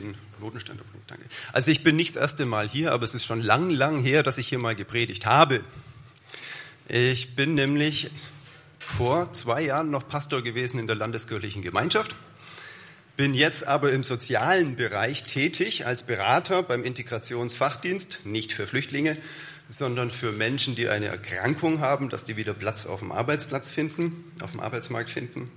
den 0.00 0.14
Notenständerpunkt, 0.40 1.10
danke. 1.10 1.24
Also 1.52 1.70
ich 1.70 1.82
bin 1.82 1.96
nicht 1.96 2.16
das 2.16 2.22
erste 2.22 2.46
Mal 2.46 2.68
hier, 2.68 2.92
aber 2.92 3.04
es 3.04 3.14
ist 3.14 3.24
schon 3.24 3.42
lang, 3.42 3.70
lang 3.70 4.02
her, 4.02 4.22
dass 4.22 4.38
ich 4.38 4.48
hier 4.48 4.58
mal 4.58 4.74
gepredigt 4.74 5.26
habe. 5.26 5.62
Ich 6.88 7.36
bin 7.36 7.54
nämlich 7.54 8.10
vor 8.78 9.32
zwei 9.32 9.62
Jahren 9.62 9.90
noch 9.90 10.08
Pastor 10.08 10.42
gewesen 10.42 10.78
in 10.78 10.86
der 10.86 10.96
Landeskirchlichen 10.96 11.62
Gemeinschaft, 11.62 12.16
bin 13.16 13.34
jetzt 13.34 13.66
aber 13.66 13.92
im 13.92 14.04
sozialen 14.04 14.76
Bereich 14.76 15.24
tätig 15.24 15.86
als 15.86 16.04
Berater 16.04 16.62
beim 16.62 16.84
Integrationsfachdienst, 16.84 18.20
nicht 18.24 18.52
für 18.52 18.66
Flüchtlinge, 18.66 19.18
sondern 19.68 20.10
für 20.10 20.32
Menschen, 20.32 20.76
die 20.76 20.88
eine 20.88 21.06
Erkrankung 21.06 21.80
haben, 21.80 22.08
dass 22.08 22.24
die 22.24 22.36
wieder 22.36 22.54
Platz 22.54 22.86
auf 22.86 23.00
dem 23.00 23.12
Arbeitsplatz 23.12 23.68
finden, 23.68 24.24
auf 24.40 24.52
dem 24.52 24.60
Arbeitsmarkt 24.60 25.10
finden. 25.10 25.50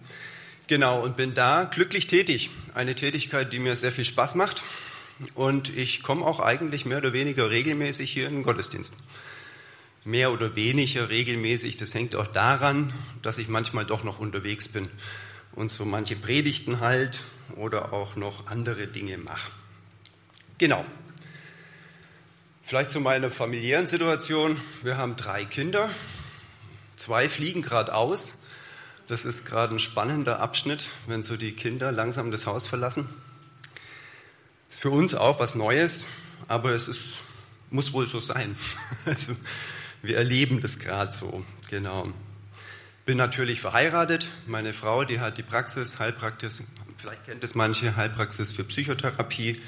Genau, 0.71 1.03
und 1.03 1.17
bin 1.17 1.33
da 1.33 1.65
glücklich 1.65 2.07
tätig. 2.07 2.49
Eine 2.73 2.95
Tätigkeit, 2.95 3.51
die 3.51 3.59
mir 3.59 3.75
sehr 3.75 3.91
viel 3.91 4.05
Spaß 4.05 4.35
macht. 4.35 4.63
Und 5.33 5.67
ich 5.75 6.01
komme 6.01 6.25
auch 6.25 6.39
eigentlich 6.39 6.85
mehr 6.85 6.99
oder 6.99 7.11
weniger 7.11 7.49
regelmäßig 7.49 8.09
hier 8.09 8.25
in 8.29 8.35
den 8.35 8.43
Gottesdienst. 8.43 8.93
Mehr 10.05 10.31
oder 10.31 10.55
weniger 10.55 11.09
regelmäßig, 11.09 11.75
das 11.75 11.93
hängt 11.93 12.15
auch 12.15 12.27
daran, 12.27 12.93
dass 13.21 13.37
ich 13.37 13.49
manchmal 13.49 13.83
doch 13.83 14.05
noch 14.05 14.19
unterwegs 14.19 14.69
bin 14.69 14.87
und 15.51 15.69
so 15.69 15.83
manche 15.83 16.15
Predigten 16.15 16.79
halt 16.79 17.19
oder 17.57 17.91
auch 17.91 18.15
noch 18.15 18.47
andere 18.47 18.87
Dinge 18.87 19.17
mache. 19.17 19.51
Genau. 20.57 20.85
Vielleicht 22.63 22.91
zu 22.91 23.01
meiner 23.01 23.29
familiären 23.29 23.87
Situation. 23.87 24.55
Wir 24.83 24.95
haben 24.95 25.17
drei 25.17 25.43
Kinder. 25.43 25.89
Zwei 26.95 27.27
fliegen 27.27 27.61
gerade 27.61 27.93
aus. 27.93 28.35
Das 29.11 29.25
ist 29.25 29.45
gerade 29.45 29.75
ein 29.75 29.79
spannender 29.79 30.39
Abschnitt, 30.39 30.85
wenn 31.05 31.21
so 31.21 31.35
die 31.35 31.51
Kinder 31.51 31.91
langsam 31.91 32.31
das 32.31 32.45
Haus 32.45 32.65
verlassen. 32.65 33.09
Ist 34.69 34.79
für 34.79 34.89
uns 34.89 35.13
auch 35.15 35.37
was 35.37 35.53
Neues, 35.53 36.05
aber 36.47 36.71
es 36.71 36.87
ist, 36.87 37.01
muss 37.71 37.91
wohl 37.91 38.07
so 38.07 38.21
sein. 38.21 38.55
Also, 39.05 39.35
wir 40.01 40.15
erleben 40.15 40.61
das 40.61 40.79
gerade 40.79 41.11
so, 41.11 41.43
genau. 41.69 42.07
Bin 43.05 43.17
natürlich 43.17 43.59
verheiratet. 43.59 44.29
Meine 44.47 44.71
Frau, 44.71 45.03
die 45.03 45.19
hat 45.19 45.37
die 45.37 45.43
Praxis, 45.43 45.99
Heilpraxis, 45.99 46.63
vielleicht 46.95 47.25
kennt 47.25 47.43
es 47.43 47.53
manche, 47.53 47.97
Heilpraxis 47.97 48.51
für 48.51 48.63
Psychotherapie 48.63 49.61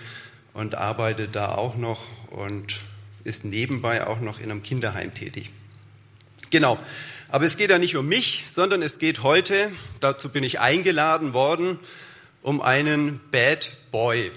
und 0.54 0.76
arbeitet 0.76 1.36
da 1.36 1.50
auch 1.50 1.76
noch 1.76 2.08
und 2.30 2.80
ist 3.26 3.44
nebenbei 3.44 4.08
auch 4.08 4.22
noch 4.22 4.40
in 4.40 4.50
einem 4.50 4.64
Kinderheim 4.64 5.14
tätig. 5.14 5.52
Genau. 6.54 6.78
Aber 7.30 7.48
es 7.48 7.58
geht 7.58 7.72
ja 7.72 7.80
nicht 7.80 7.96
um 7.96 8.08
mich, 8.08 8.46
sondern 8.48 8.84
es 8.84 9.00
geht 9.00 9.24
heute, 9.24 9.72
dazu 10.02 10.30
bin 10.30 10.44
ich 10.44 10.60
eingeladen 10.60 11.34
worden, 11.34 11.80
um 12.44 12.62
einen 12.62 13.20
Bad 13.32 13.72
Boy. 13.92 14.32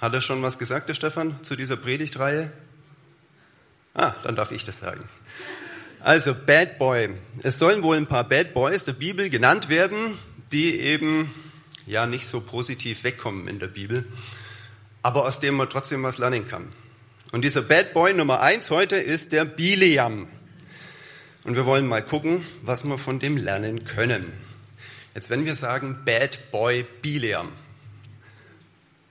Hat 0.00 0.14
er 0.14 0.20
schon 0.20 0.42
was 0.42 0.60
gesagt, 0.60 0.88
der 0.88 0.94
Stefan, 0.94 1.42
zu 1.42 1.56
dieser 1.56 1.76
Predigtreihe? 1.76 2.52
Ah, 3.94 4.14
dann 4.22 4.36
darf 4.36 4.52
ich 4.52 4.62
das 4.62 4.78
sagen. 4.78 5.02
Also, 5.98 6.36
Bad 6.36 6.78
Boy. 6.78 7.16
Es 7.42 7.58
sollen 7.58 7.82
wohl 7.82 7.96
ein 7.96 8.06
paar 8.06 8.28
Bad 8.28 8.54
Boys 8.54 8.84
der 8.84 8.92
Bibel 8.92 9.28
genannt 9.28 9.68
werden, 9.68 10.16
die 10.52 10.78
eben 10.78 11.34
ja 11.84 12.06
nicht 12.06 12.28
so 12.28 12.40
positiv 12.40 13.02
wegkommen 13.02 13.48
in 13.48 13.58
der 13.58 13.66
Bibel, 13.66 14.06
aber 15.02 15.26
aus 15.26 15.40
dem 15.40 15.56
man 15.56 15.68
trotzdem 15.68 16.04
was 16.04 16.18
lernen 16.18 16.46
kann. 16.46 16.68
Und 17.32 17.42
dieser 17.44 17.62
Bad 17.62 17.92
Boy 17.92 18.14
Nummer 18.14 18.40
eins 18.40 18.70
heute 18.70 18.94
ist 18.94 19.32
der 19.32 19.44
Bileam. 19.44 20.28
Und 21.44 21.56
wir 21.56 21.66
wollen 21.66 21.88
mal 21.88 22.02
gucken, 22.04 22.44
was 22.62 22.84
wir 22.84 22.98
von 22.98 23.18
dem 23.18 23.36
lernen 23.36 23.84
können. 23.84 24.32
Jetzt, 25.14 25.28
wenn 25.28 25.44
wir 25.44 25.56
sagen 25.56 25.98
Bad 26.04 26.52
Boy 26.52 26.84
Bileam, 27.02 27.48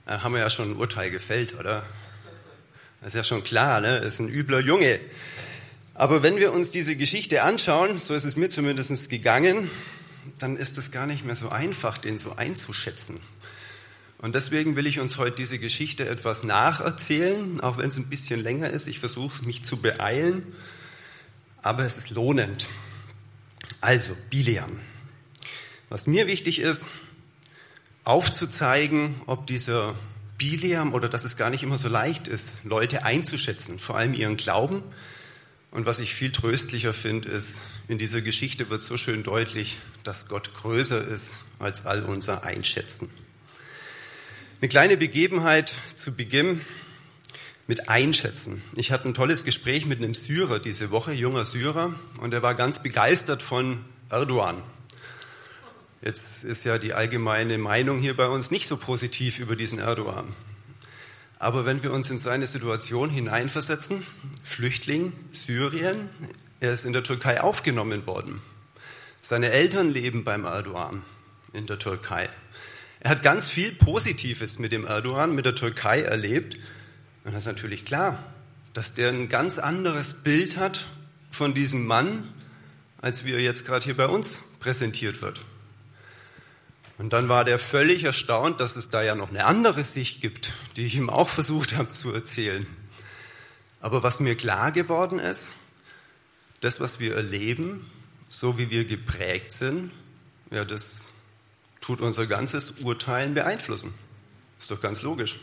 dann 0.06 0.24
haben 0.24 0.34
wir 0.34 0.40
ja 0.40 0.50
schon 0.50 0.72
ein 0.72 0.76
Urteil 0.78 1.12
gefällt, 1.12 1.60
oder? 1.60 1.86
Das 3.02 3.10
ist 3.10 3.18
ja 3.18 3.24
schon 3.24 3.44
klar, 3.44 3.82
ne? 3.82 4.00
Das 4.00 4.14
ist 4.14 4.20
ein 4.20 4.30
übler 4.30 4.60
Junge. 4.60 5.00
Aber 5.94 6.24
wenn 6.24 6.38
wir 6.38 6.54
uns 6.54 6.72
diese 6.72 6.96
Geschichte 6.96 7.44
anschauen, 7.44 8.00
so 8.00 8.14
ist 8.14 8.24
es 8.24 8.38
mir 8.38 8.50
zumindest 8.50 9.10
gegangen, 9.10 9.70
dann 10.40 10.56
ist 10.56 10.78
es 10.78 10.92
gar 10.92 11.06
nicht 11.06 11.26
mehr 11.26 11.36
so 11.36 11.50
einfach, 11.50 11.98
den 11.98 12.18
so 12.18 12.38
einzuschätzen. 12.38 13.20
Und 14.20 14.36
deswegen 14.36 14.78
will 14.78 14.88
ich 14.88 15.00
uns 15.00 15.18
heute 15.18 15.36
diese 15.36 15.60
Geschichte 15.60 16.08
etwas 16.08 16.44
nacherzählen, 16.44 17.60
auch 17.60 17.78
wenn 17.78 17.90
es 17.90 17.98
ein 17.98 18.08
bisschen 18.08 18.40
länger 18.40 18.70
ist. 18.70 18.88
Ich 18.88 19.00
versuche 19.00 19.44
mich 19.44 19.64
zu 19.66 19.78
beeilen 19.78 20.46
aber 21.62 21.86
es 21.86 21.96
ist 21.96 22.10
lohnend. 22.10 22.68
Also, 23.80 24.16
Bileam. 24.30 24.80
Was 25.90 26.08
mir 26.08 26.28
wichtig 26.28 26.60
ist, 26.60 26.86
aufzuzeigen, 28.04 29.16
ob 29.28 29.48
dieser 29.48 29.96
Bileam 30.38 30.94
oder 30.94 31.08
dass 31.08 31.24
es 31.24 31.38
gar 31.38 31.50
nicht 31.50 31.64
immer 31.64 31.78
so 31.78 31.88
leicht 31.88 32.28
ist, 32.28 32.50
Leute 32.64 33.04
einzuschätzen, 33.04 33.78
vor 33.78 33.98
allem 33.98 34.14
ihren 34.14 34.38
Glauben. 34.38 34.84
Und 35.70 35.86
was 35.86 36.00
ich 36.00 36.14
viel 36.14 36.32
tröstlicher 36.32 36.94
finde, 36.94 37.30
ist, 37.30 37.52
in 37.88 37.98
dieser 37.98 38.22
Geschichte 38.22 38.70
wird 38.70 38.82
so 38.82 38.98
schön 38.98 39.24
deutlich, 39.24 39.78
dass 40.04 40.28
Gott 40.28 40.54
größer 40.56 41.06
ist 41.06 41.30
als 41.60 41.86
all 41.86 42.04
unser 42.04 42.44
Einschätzen. 42.44 43.10
Eine 44.62 44.70
kleine 44.70 44.98
Begebenheit 44.98 45.74
zu 45.96 46.12
Beginn 46.12 46.62
mit 47.72 47.88
einschätzen. 47.88 48.62
Ich 48.76 48.92
hatte 48.92 49.08
ein 49.08 49.14
tolles 49.14 49.46
Gespräch 49.46 49.86
mit 49.86 50.00
einem 50.00 50.14
Syrer 50.14 50.60
diese 50.60 50.92
Woche, 50.92 51.14
junger 51.14 51.46
Syrer, 51.46 51.96
und 52.20 52.34
er 52.34 52.44
war 52.44 52.54
ganz 52.54 52.80
begeistert 52.80 53.42
von 53.42 53.86
Erdogan. 54.10 54.62
Jetzt 56.02 56.44
ist 56.44 56.66
ja 56.66 56.78
die 56.78 56.94
allgemeine 56.94 57.58
Meinung 57.58 58.00
hier 58.00 58.14
bei 58.18 58.28
uns 58.28 58.52
nicht 58.52 58.68
so 58.68 58.76
positiv 58.76 59.40
über 59.40 59.56
diesen 59.56 59.80
Erdogan. 59.80 60.34
Aber 61.40 61.66
wenn 61.66 61.82
wir 61.82 61.94
uns 61.94 62.10
in 62.10 62.20
seine 62.20 62.46
Situation 62.46 63.10
hineinversetzen, 63.10 64.06
Flüchtling, 64.44 65.14
Syrien, 65.32 66.10
er 66.60 66.74
ist 66.74 66.84
in 66.84 66.92
der 66.92 67.04
Türkei 67.04 67.40
aufgenommen 67.40 68.06
worden. 68.06 68.42
Seine 69.22 69.50
Eltern 69.50 69.90
leben 69.90 70.26
beim 70.26 70.44
Erdogan 70.44 71.04
in 71.54 71.68
der 71.68 71.80
Türkei. 71.80 72.28
Er 73.00 73.12
hat 73.12 73.24
ganz 73.24 73.48
viel 73.48 73.72
Positives 73.72 74.60
mit 74.60 74.74
dem 74.74 74.86
Erdogan, 74.86 75.34
mit 75.34 75.46
der 75.46 75.56
Türkei 75.56 76.02
erlebt 76.02 76.58
und 77.24 77.34
das 77.34 77.42
ist 77.42 77.48
natürlich 77.48 77.86
klar, 77.86 78.18
dass 78.74 78.94
der 78.94 79.10
ein 79.10 79.30
ganz 79.30 79.60
anderes 79.60 80.14
Bild 80.14 80.58
hat 80.58 80.86
von 81.30 81.54
diesem 81.54 81.86
Mann, 81.86 82.28
als 83.02 83.26
wie 83.26 83.34
er 83.34 83.42
jetzt 83.42 83.66
gerade 83.66 83.84
hier 83.86 83.98
bei 83.98 84.08
uns 84.08 84.40
präsentiert 84.60 85.22
wird. 85.22 85.44
Und 86.98 87.14
dann 87.14 87.30
war 87.30 87.46
der 87.46 87.58
völlig 87.58 88.04
erstaunt, 88.04 88.60
dass 88.60 88.76
es 88.76 88.90
da 88.90 89.02
ja 89.02 89.16
noch 89.16 89.30
eine 89.30 89.46
andere 89.46 89.84
Sicht 89.84 90.22
gibt, 90.22 90.52
die 90.76 90.86
ich 90.86 90.96
ihm 90.96 91.10
auch 91.10 91.30
versucht 91.30 91.76
habe 91.76 91.92
zu 91.92 92.12
erzählen. 92.12 92.66
Aber 93.82 94.04
was 94.04 94.20
mir 94.20 94.36
klar 94.36 94.72
geworden 94.72 95.18
ist, 95.18 95.44
das, 96.60 96.80
was 96.80 97.00
wir 97.00 97.16
erleben, 97.16 97.90
so 98.30 98.60
wie 98.60 98.70
wir 98.70 98.86
geprägt 98.86 99.52
sind, 99.52 99.92
ja, 100.52 100.64
das 100.64 101.08
tut 101.82 102.02
unser 102.02 102.28
ganzes 102.28 102.72
Urteilen 102.82 103.34
beeinflussen. 103.34 103.94
Ist 104.60 104.70
doch 104.70 104.82
ganz 104.82 105.02
logisch. 105.02 105.40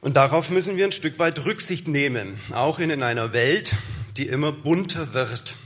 Und 0.00 0.16
darauf 0.16 0.48
müssen 0.48 0.76
wir 0.76 0.86
ein 0.86 0.92
Stück 0.92 1.18
weit 1.18 1.44
Rücksicht 1.44 1.86
nehmen, 1.86 2.38
auch 2.52 2.78
in 2.78 3.02
einer 3.02 3.32
Welt, 3.34 3.72
die 4.16 4.26
immer 4.26 4.50
bunter 4.50 5.12
wird. 5.12 5.56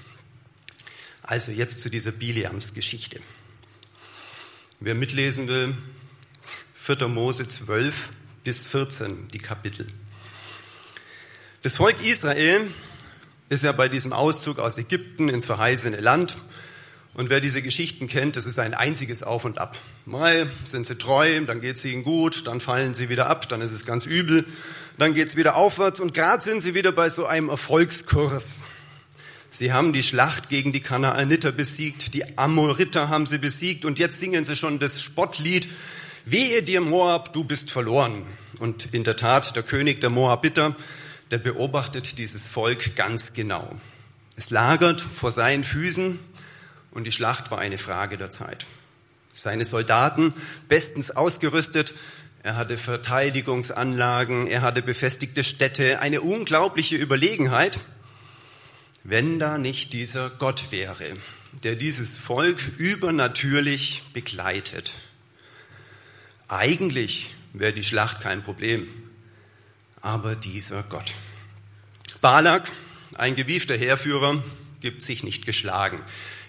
Also 1.22 1.53
jetzt 1.53 1.81
zu 1.81 1.89
dieser 1.89 2.11
Biliams-Geschichte. 2.11 3.21
Wer 4.81 4.97
mitlesen 4.97 5.47
will, 5.47 5.77
4. 6.75 7.09
Mose 7.09 7.47
12 7.47 8.09
bis 8.43 8.59
14, 8.67 9.28
die 9.28 9.39
Kapitel. 9.39 9.87
Das 11.62 11.77
Volk 11.77 12.05
Israel 12.05 12.69
ist 13.49 13.62
ja 13.62 13.72
bei 13.72 13.89
diesem 13.89 14.12
Auszug 14.12 14.59
aus 14.59 14.77
Ägypten 14.78 15.28
ins 15.28 15.47
verheißene 15.47 16.01
Land 16.01 16.37
und 17.14 17.30
wer 17.30 17.41
diese 17.41 17.62
Geschichten 17.62 18.08
kennt, 18.08 18.36
das 18.36 18.44
ist 18.44 18.58
ein 18.58 18.75
einziges 18.75 19.22
Auf 19.22 19.44
und 19.44 19.58
Ab. 19.58 19.78
Mal 20.04 20.48
sind 20.64 20.86
sie 20.86 20.97
treu, 20.97 21.41
dann 21.47 21.60
geht 21.60 21.76
es 21.76 21.84
ihnen 21.84 22.02
gut, 22.02 22.47
dann 22.47 22.60
fallen 22.60 22.94
sie 22.94 23.09
wieder 23.09 23.28
ab, 23.28 23.48
dann 23.48 23.60
ist 23.60 23.72
es 23.72 23.86
ganz 23.86 24.04
übel, 24.04 24.44
dann 24.98 25.15
geht 25.15 25.28
es 25.28 25.36
wieder 25.36 25.54
aufwärts 25.54 26.00
und 26.00 26.12
gerade 26.12 26.42
sind 26.42 26.60
sie 26.60 26.74
wieder 26.74 26.92
bei 26.92 27.09
so 27.09 27.27
einem 27.27 27.48
Erfolgskurs. 27.48 28.62
Sie 29.50 29.72
haben 29.72 29.92
die 29.92 30.03
Schlacht 30.03 30.48
gegen 30.48 30.72
die 30.72 30.80
Kanaaniter 30.80 31.53
besiegt, 31.53 32.15
die 32.15 32.36
Amoriter 32.36 33.09
haben 33.09 33.27
sie 33.27 33.39
besiegt 33.39 33.84
und 33.84 34.00
jetzt 34.00 34.18
singen 34.18 34.44
sie 34.44 34.56
schon 34.56 34.80
das 34.80 35.00
Spottlied, 35.00 35.68
Wehe 36.27 36.62
dir 36.62 36.80
Moab, 36.80 37.34
du 37.34 37.44
bist 37.44 37.71
verloren. 37.71 38.22
Und 38.59 38.94
in 38.94 39.04
der 39.04 39.15
Tat, 39.15 39.56
der 39.56 39.62
König 39.62 40.00
der 40.00 40.09
Moabiter, 40.09 40.74
der 41.30 41.36
beobachtet 41.36 42.16
dieses 42.16 42.48
Volk 42.48 42.97
ganz 42.97 43.34
genau. 43.34 43.68
Es 44.34 44.48
lagert 44.48 45.03
vor 45.03 45.33
seinen 45.33 45.65
Füßen, 45.65 46.18
und 46.94 47.04
die 47.04 47.12
Schlacht 47.12 47.50
war 47.50 47.58
eine 47.58 47.78
Frage 47.78 48.16
der 48.16 48.30
Zeit. 48.30 48.66
Seine 49.32 49.64
Soldaten 49.64 50.32
bestens 50.68 51.10
ausgerüstet, 51.10 51.92
er 52.42 52.56
hatte 52.56 52.76
Verteidigungsanlagen, 52.76 54.46
er 54.46 54.62
hatte 54.62 54.82
befestigte 54.82 55.42
Städte, 55.42 56.00
eine 56.00 56.20
unglaubliche 56.20 56.96
Überlegenheit, 56.96 57.80
wenn 59.02 59.38
da 59.38 59.58
nicht 59.58 59.92
dieser 59.92 60.30
Gott 60.30 60.70
wäre, 60.70 61.16
der 61.62 61.74
dieses 61.74 62.16
Volk 62.16 62.58
übernatürlich 62.78 64.02
begleitet. 64.12 64.94
Eigentlich 66.48 67.34
wäre 67.54 67.72
die 67.72 67.84
Schlacht 67.84 68.20
kein 68.20 68.42
Problem, 68.42 68.86
aber 70.00 70.36
dieser 70.36 70.82
Gott. 70.84 71.12
Balak, 72.20 72.70
ein 73.14 73.36
gewiefter 73.36 73.76
Heerführer, 73.76 74.42
gibt 74.80 75.02
sich 75.02 75.24
nicht 75.24 75.46
geschlagen. 75.46 76.02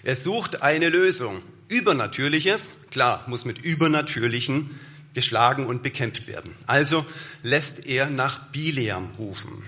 Er 0.06 0.14
sucht 0.14 0.62
eine 0.62 0.88
Lösung. 0.88 1.42
Übernatürliches, 1.66 2.76
klar, 2.92 3.24
muss 3.26 3.44
mit 3.44 3.64
Übernatürlichen 3.64 4.78
geschlagen 5.14 5.66
und 5.66 5.82
bekämpft 5.82 6.28
werden. 6.28 6.52
Also 6.68 7.04
lässt 7.42 7.86
er 7.86 8.08
nach 8.08 8.52
Bileam 8.52 9.08
rufen. 9.18 9.64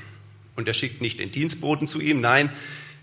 Und 0.55 0.69
er 0.69 0.75
schickt 0.75 1.01
nicht 1.01 1.19
den 1.19 1.33
Dienstboten 1.33 1.89
zu 1.89 1.99
ihm, 2.01 2.21
nein, 2.21 2.53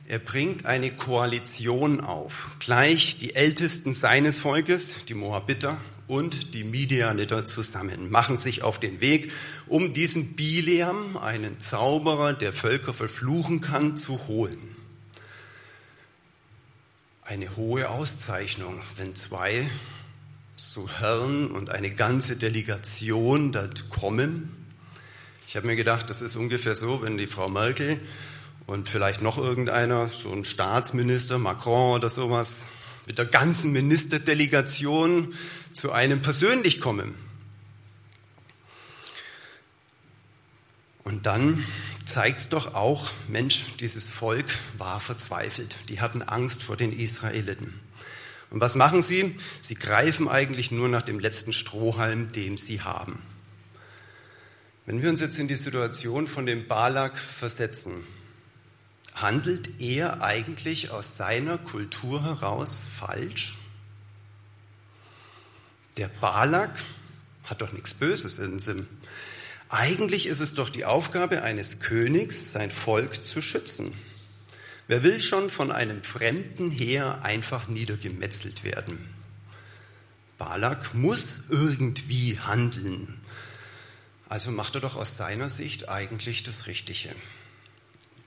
er 0.07 0.19
bringt 0.19 0.65
eine 0.65 0.91
Koalition 0.91 1.99
auf. 1.99 2.47
Gleich 2.59 3.17
die 3.17 3.35
Ältesten 3.35 3.93
seines 3.93 4.39
Volkes, 4.39 4.93
die 5.09 5.13
Moabiter 5.13 5.75
und 6.07 6.53
die 6.53 6.63
Midianiter 6.63 7.45
zusammen, 7.45 8.09
machen 8.09 8.37
sich 8.37 8.63
auf 8.63 8.79
den 8.79 9.01
Weg, 9.01 9.33
um 9.67 9.93
diesen 9.93 10.37
Bileam, 10.37 11.17
einen 11.17 11.59
Zauberer, 11.59 12.31
der 12.31 12.53
Völker 12.53 12.93
verfluchen 12.93 13.59
kann, 13.59 13.97
zu 13.97 14.25
holen 14.27 14.84
eine 17.25 17.55
hohe 17.55 17.89
Auszeichnung, 17.89 18.79
wenn 18.97 19.15
zwei 19.15 19.67
so 20.55 20.87
Herren 20.87 21.49
und 21.49 21.71
eine 21.71 21.89
ganze 21.89 22.37
Delegation 22.37 23.51
dort 23.51 23.89
kommen. 23.89 24.55
Ich 25.47 25.55
habe 25.55 25.65
mir 25.65 25.75
gedacht, 25.75 26.09
das 26.09 26.21
ist 26.21 26.35
ungefähr 26.35 26.75
so, 26.75 27.01
wenn 27.01 27.17
die 27.17 27.25
Frau 27.25 27.49
Merkel 27.49 27.99
und 28.67 28.89
vielleicht 28.89 29.23
noch 29.23 29.39
irgendeiner, 29.39 30.07
so 30.07 30.31
ein 30.31 30.45
Staatsminister, 30.45 31.39
Macron 31.39 31.95
oder 31.95 32.09
sowas, 32.09 32.57
mit 33.07 33.17
der 33.17 33.25
ganzen 33.25 33.71
Ministerdelegation 33.71 35.33
zu 35.73 35.91
einem 35.91 36.21
persönlich 36.21 36.79
kommen. 36.79 37.15
Und 41.03 41.25
dann 41.25 41.63
zeigt 42.05 42.53
doch 42.53 42.73
auch, 42.73 43.11
Mensch, 43.27 43.65
dieses 43.79 44.09
Volk 44.09 44.45
war 44.77 44.99
verzweifelt. 44.99 45.77
Die 45.89 46.01
hatten 46.01 46.21
Angst 46.21 46.63
vor 46.63 46.77
den 46.77 46.97
Israeliten. 46.97 47.79
Und 48.51 48.61
was 48.61 48.75
machen 48.75 49.01
sie? 49.01 49.35
Sie 49.61 49.75
greifen 49.75 50.29
eigentlich 50.29 50.71
nur 50.71 50.87
nach 50.87 51.01
dem 51.01 51.19
letzten 51.19 51.51
Strohhalm, 51.51 52.31
den 52.31 52.57
sie 52.57 52.81
haben. 52.81 53.19
Wenn 54.85 55.01
wir 55.01 55.09
uns 55.09 55.19
jetzt 55.19 55.39
in 55.39 55.47
die 55.47 55.55
Situation 55.55 56.27
von 56.27 56.45
dem 56.45 56.67
Balak 56.67 57.17
versetzen, 57.17 58.03
handelt 59.15 59.81
er 59.81 60.21
eigentlich 60.21 60.91
aus 60.91 61.17
seiner 61.17 61.57
Kultur 61.57 62.23
heraus 62.23 62.85
falsch? 62.89 63.57
Der 65.97 66.07
Balak 66.07 66.77
hat 67.45 67.61
doch 67.61 67.71
nichts 67.71 67.93
Böses 67.93 68.37
in 68.37 68.59
Sinn. 68.59 68.85
Eigentlich 69.69 70.27
ist 70.27 70.39
es 70.39 70.53
doch 70.53 70.69
die 70.69 70.85
Aufgabe 70.85 71.41
eines 71.41 71.79
Königs, 71.79 72.51
sein 72.51 72.69
Volk 72.69 73.25
zu 73.25 73.41
schützen. 73.41 73.91
Wer 74.87 75.01
will 75.01 75.19
schon 75.19 75.49
von 75.49 75.71
einem 75.71 76.03
fremden 76.03 76.69
Heer 76.69 77.23
einfach 77.23 77.67
niedergemetzelt 77.67 78.63
werden? 78.63 78.99
Balak 80.37 80.93
muss 80.93 81.39
irgendwie 81.49 82.39
handeln. 82.39 83.19
Also 84.29 84.51
macht 84.51 84.75
er 84.75 84.81
doch 84.81 84.95
aus 84.95 85.17
seiner 85.17 85.49
Sicht 85.49 85.89
eigentlich 85.89 86.43
das 86.43 86.67
Richtige. 86.67 87.09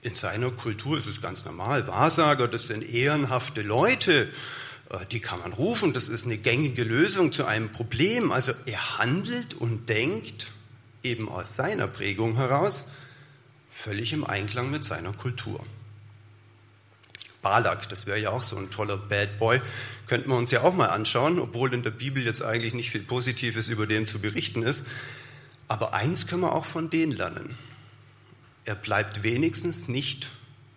In 0.01 0.15
seiner 0.15 0.51
Kultur 0.51 0.97
ist 0.97 1.07
es 1.07 1.21
ganz 1.21 1.45
normal. 1.45 1.87
Wahrsager, 1.87 2.47
das 2.47 2.63
sind 2.63 2.83
ehrenhafte 2.83 3.61
Leute, 3.61 4.29
äh, 4.89 5.05
die 5.11 5.19
kann 5.19 5.39
man 5.39 5.53
rufen, 5.53 5.93
das 5.93 6.09
ist 6.09 6.25
eine 6.25 6.37
gängige 6.37 6.83
Lösung 6.83 7.31
zu 7.31 7.45
einem 7.45 7.71
Problem. 7.71 8.31
Also 8.31 8.53
er 8.65 8.97
handelt 8.97 9.53
und 9.53 9.87
denkt 9.89 10.47
eben 11.03 11.29
aus 11.29 11.55
seiner 11.55 11.87
Prägung 11.87 12.35
heraus, 12.35 12.85
völlig 13.71 14.13
im 14.13 14.25
Einklang 14.25 14.71
mit 14.71 14.83
seiner 14.83 15.13
Kultur. 15.13 15.63
Balak, 17.41 17.87
das 17.87 18.05
wäre 18.05 18.19
ja 18.19 18.31
auch 18.31 18.43
so 18.43 18.57
ein 18.57 18.69
toller 18.69 18.97
Bad 18.97 19.39
Boy, 19.39 19.61
könnten 20.07 20.29
wir 20.29 20.35
uns 20.35 20.51
ja 20.51 20.61
auch 20.61 20.73
mal 20.73 20.87
anschauen, 20.87 21.39
obwohl 21.39 21.73
in 21.73 21.83
der 21.83 21.91
Bibel 21.91 22.23
jetzt 22.23 22.41
eigentlich 22.41 22.73
nicht 22.73 22.91
viel 22.91 23.03
Positives 23.03 23.67
über 23.67 23.87
den 23.87 24.07
zu 24.07 24.19
berichten 24.19 24.63
ist. 24.63 24.83
Aber 25.67 25.93
eins 25.93 26.27
können 26.27 26.41
wir 26.41 26.53
auch 26.53 26.65
von 26.65 26.89
denen 26.89 27.11
lernen. 27.11 27.55
Er 28.65 28.75
bleibt 28.75 29.23
wenigstens 29.23 29.87
nicht 29.87 30.29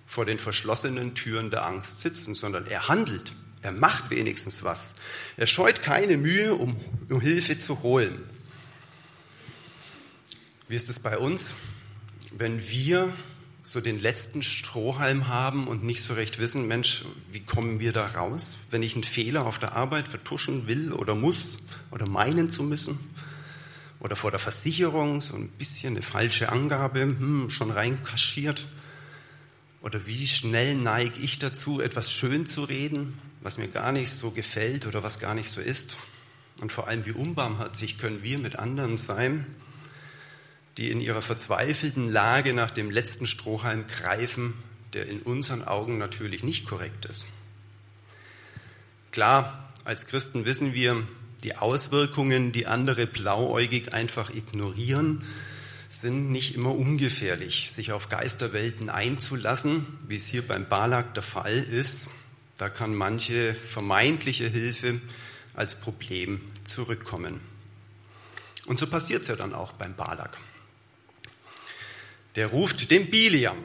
vor 0.07 0.27
den 0.27 0.39
verschlossenen 0.39 1.15
Türen 1.15 1.51
der 1.51 1.67
Angst 1.67 2.01
sitzen, 2.01 2.35
sondern 2.35 2.67
er 2.67 2.89
handelt. 2.89 3.33
Er 3.63 3.73
macht 3.73 4.11
wenigstens 4.11 4.63
was. 4.63 4.95
Er 5.37 5.47
scheut 5.47 5.83
keine 5.83 6.19
Mühe, 6.19 6.55
um, 6.55 6.77
um 7.09 7.21
Hilfe 7.21 7.59
zu 7.59 7.83
holen. 7.83 8.15
Wie 10.73 10.77
ist 10.77 10.89
es 10.89 11.01
bei 11.01 11.19
uns? 11.19 11.53
Wenn 12.31 12.71
wir 12.71 13.13
so 13.63 13.83
den 13.83 14.01
letzten 14.01 14.43
Strohhalm 14.43 15.29
haben 15.29 15.67
und 15.69 15.85
nicht 15.85 16.01
so 16.01 16.15
recht 16.15 16.39
wissen, 16.39 16.67
Mensch, 16.67 17.05
wie 17.31 17.41
kommen 17.41 17.79
wir 17.79 17.93
da 17.93 18.07
raus, 18.07 18.57
wenn 18.71 18.83
ich 18.83 18.95
einen 18.95 19.05
Fehler 19.05 19.45
auf 19.45 19.59
der 19.59 19.77
Arbeit 19.77 20.09
vertuschen 20.09 20.67
will 20.69 20.95
oder 20.95 21.15
muss 21.15 21.59
oder 21.91 22.09
meinen 22.09 22.49
zu 22.49 22.63
müssen 22.63 22.99
oder 24.01 24.17
vor 24.17 24.31
der 24.31 24.41
Versicherung 24.41 25.21
so 25.21 25.37
ein 25.37 25.51
bisschen 25.51 25.93
eine 25.93 26.03
falsche 26.03 26.51
Angabe 26.51 27.03
hm, 27.03 27.51
schon 27.51 27.71
reinkaschiert 27.71 28.67
oder 29.83 30.07
wie 30.07 30.27
schnell 30.27 30.75
neige 30.75 31.21
ich 31.21 31.39
dazu, 31.39 31.83
etwas 31.83 32.11
schön 32.11 32.47
zu 32.47 32.65
reden, 32.65 33.19
was 33.43 33.59
mir 33.59 33.69
gar 33.69 33.93
nicht 33.93 34.09
so 34.09 34.31
gefällt 34.31 34.87
oder 34.87 35.03
was 35.03 35.21
gar 35.21 35.35
nicht 35.35 35.51
so 35.51 35.61
ist? 35.61 35.99
Und 36.63 36.73
vor 36.73 36.89
allem 36.89 37.05
wie 37.05 37.13
unbarmherzig 37.13 37.99
können 37.99 38.23
wir 38.23 38.39
mit 38.39 38.57
anderen 38.57 38.97
sein, 38.97 39.45
die 40.79 40.91
in 40.91 41.01
ihrer 41.01 41.23
verzweifelten 41.23 42.11
Lage 42.11 42.55
nach 42.55 42.71
dem 42.71 42.91
letzten 42.91 43.27
Strohhalm 43.27 43.87
greifen, 43.87 44.55
der 44.95 45.07
in 45.07 45.21
unseren 45.21 45.63
Augen 45.63 45.99
natürlich 45.99 46.43
nicht 46.45 46.67
korrekt 46.67 47.07
ist. 47.07 47.27
Klar, 49.11 49.73
als 49.85 50.07
Christen 50.07 50.45
wissen 50.45 50.75
wir, 50.75 51.03
die 51.45 51.57
Auswirkungen, 51.57 52.53
die 52.53 52.67
andere 52.67 53.07
blauäugig 53.07 53.93
einfach 53.93 54.31
ignorieren, 54.31 55.25
sind 55.89 56.31
nicht 56.31 56.55
immer 56.55 56.75
ungefährlich. 56.75 57.71
Sich 57.73 57.93
auf 57.93 58.09
Geisterwelten 58.09 58.89
einzulassen, 58.89 59.87
wie 60.09 60.17
es 60.17 60.25
hier 60.25 60.47
beim 60.47 60.69
Balak 60.69 61.15
der 61.15 61.23
Fall 61.23 61.55
ist, 61.59 62.07
da 62.57 62.69
kann 62.69 62.95
manche 62.95 63.55
vermeintliche 63.55 64.49
Hilfe 64.49 65.01
als 65.53 65.75
Problem 65.75 66.41
zurückkommen. 66.65 67.41
Und 68.67 68.79
so 68.79 68.87
passiert 68.87 69.23
es 69.23 69.29
ja 69.29 69.37
dann 69.37 69.53
auch 69.53 69.73
beim 69.73 69.95
Balak 69.95 70.39
der 72.37 72.49
ruft 72.49 72.91
den 72.91 73.11
Biliam. 73.11 73.59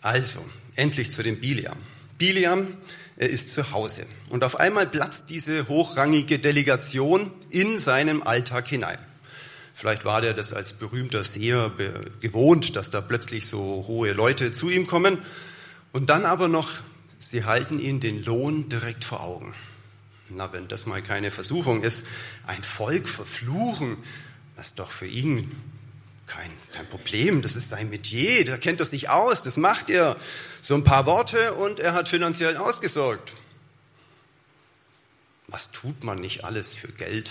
Also, 0.00 0.44
endlich 0.74 1.10
zu 1.10 1.22
dem 1.22 1.40
Biliam. 1.40 1.78
Biliam, 2.18 2.68
er 3.16 3.30
ist 3.30 3.50
zu 3.50 3.72
Hause. 3.72 4.06
Und 4.30 4.44
auf 4.44 4.58
einmal 4.58 4.86
platzt 4.86 5.24
diese 5.28 5.68
hochrangige 5.68 6.38
Delegation 6.38 7.30
in 7.50 7.78
seinem 7.78 8.22
Alltag 8.22 8.68
hinein. 8.68 8.98
Vielleicht 9.74 10.04
war 10.04 10.20
der 10.20 10.34
das 10.34 10.52
als 10.52 10.72
berühmter 10.72 11.24
Seher 11.24 11.72
gewohnt, 12.20 12.76
dass 12.76 12.90
da 12.90 13.00
plötzlich 13.00 13.46
so 13.46 13.84
hohe 13.86 14.12
Leute 14.12 14.52
zu 14.52 14.68
ihm 14.68 14.86
kommen. 14.86 15.18
Und 15.92 16.10
dann 16.10 16.24
aber 16.24 16.48
noch, 16.48 16.70
sie 17.18 17.44
halten 17.44 17.78
ihn 17.78 18.00
den 18.00 18.22
Lohn 18.24 18.68
direkt 18.68 19.04
vor 19.04 19.22
Augen. 19.22 19.54
Na, 20.28 20.52
wenn 20.52 20.68
das 20.68 20.86
mal 20.86 21.02
keine 21.02 21.30
Versuchung 21.30 21.82
ist, 21.82 22.04
ein 22.46 22.62
Volk 22.62 23.08
verfluchen, 23.08 23.98
was 24.56 24.74
doch 24.74 24.90
für 24.90 25.06
ihn 25.06 25.50
kein, 26.32 26.52
kein 26.72 26.88
Problem, 26.88 27.42
das 27.42 27.56
ist 27.56 27.68
sein 27.68 27.90
Metier, 27.90 28.44
der 28.44 28.58
kennt 28.58 28.80
das 28.80 28.92
nicht 28.92 29.10
aus, 29.10 29.42
das 29.42 29.56
macht 29.56 29.90
er. 29.90 30.16
So 30.60 30.74
ein 30.74 30.84
paar 30.84 31.06
Worte 31.06 31.54
und 31.54 31.78
er 31.78 31.92
hat 31.92 32.08
finanziell 32.08 32.56
ausgesorgt. 32.56 33.34
Was 35.48 35.70
tut 35.70 36.02
man 36.04 36.18
nicht 36.18 36.44
alles 36.44 36.72
für 36.72 36.88
Geld, 36.88 37.30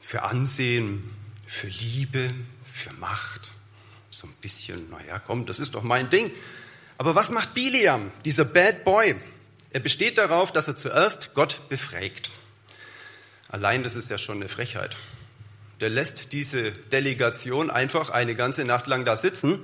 für 0.00 0.22
Ansehen, 0.22 1.02
für 1.46 1.66
Liebe, 1.66 2.32
für 2.66 2.92
Macht? 2.94 3.52
So 4.10 4.28
ein 4.28 4.34
bisschen, 4.40 4.88
naja, 4.90 5.18
komm, 5.18 5.46
das 5.46 5.58
ist 5.58 5.74
doch 5.74 5.82
mein 5.82 6.08
Ding. 6.10 6.30
Aber 6.98 7.14
was 7.14 7.30
macht 7.30 7.54
Biliam, 7.54 8.12
dieser 8.24 8.44
Bad 8.44 8.84
Boy? 8.84 9.16
Er 9.70 9.80
besteht 9.80 10.18
darauf, 10.18 10.52
dass 10.52 10.68
er 10.68 10.76
zuerst 10.76 11.34
Gott 11.34 11.68
befragt. 11.68 12.30
Allein 13.48 13.82
das 13.82 13.96
ist 13.96 14.10
ja 14.10 14.18
schon 14.18 14.36
eine 14.36 14.48
Frechheit 14.48 14.96
der 15.80 15.88
lässt 15.88 16.32
diese 16.32 16.72
Delegation 16.72 17.70
einfach 17.70 18.10
eine 18.10 18.34
ganze 18.34 18.64
Nacht 18.64 18.86
lang 18.86 19.04
da 19.04 19.16
sitzen 19.16 19.58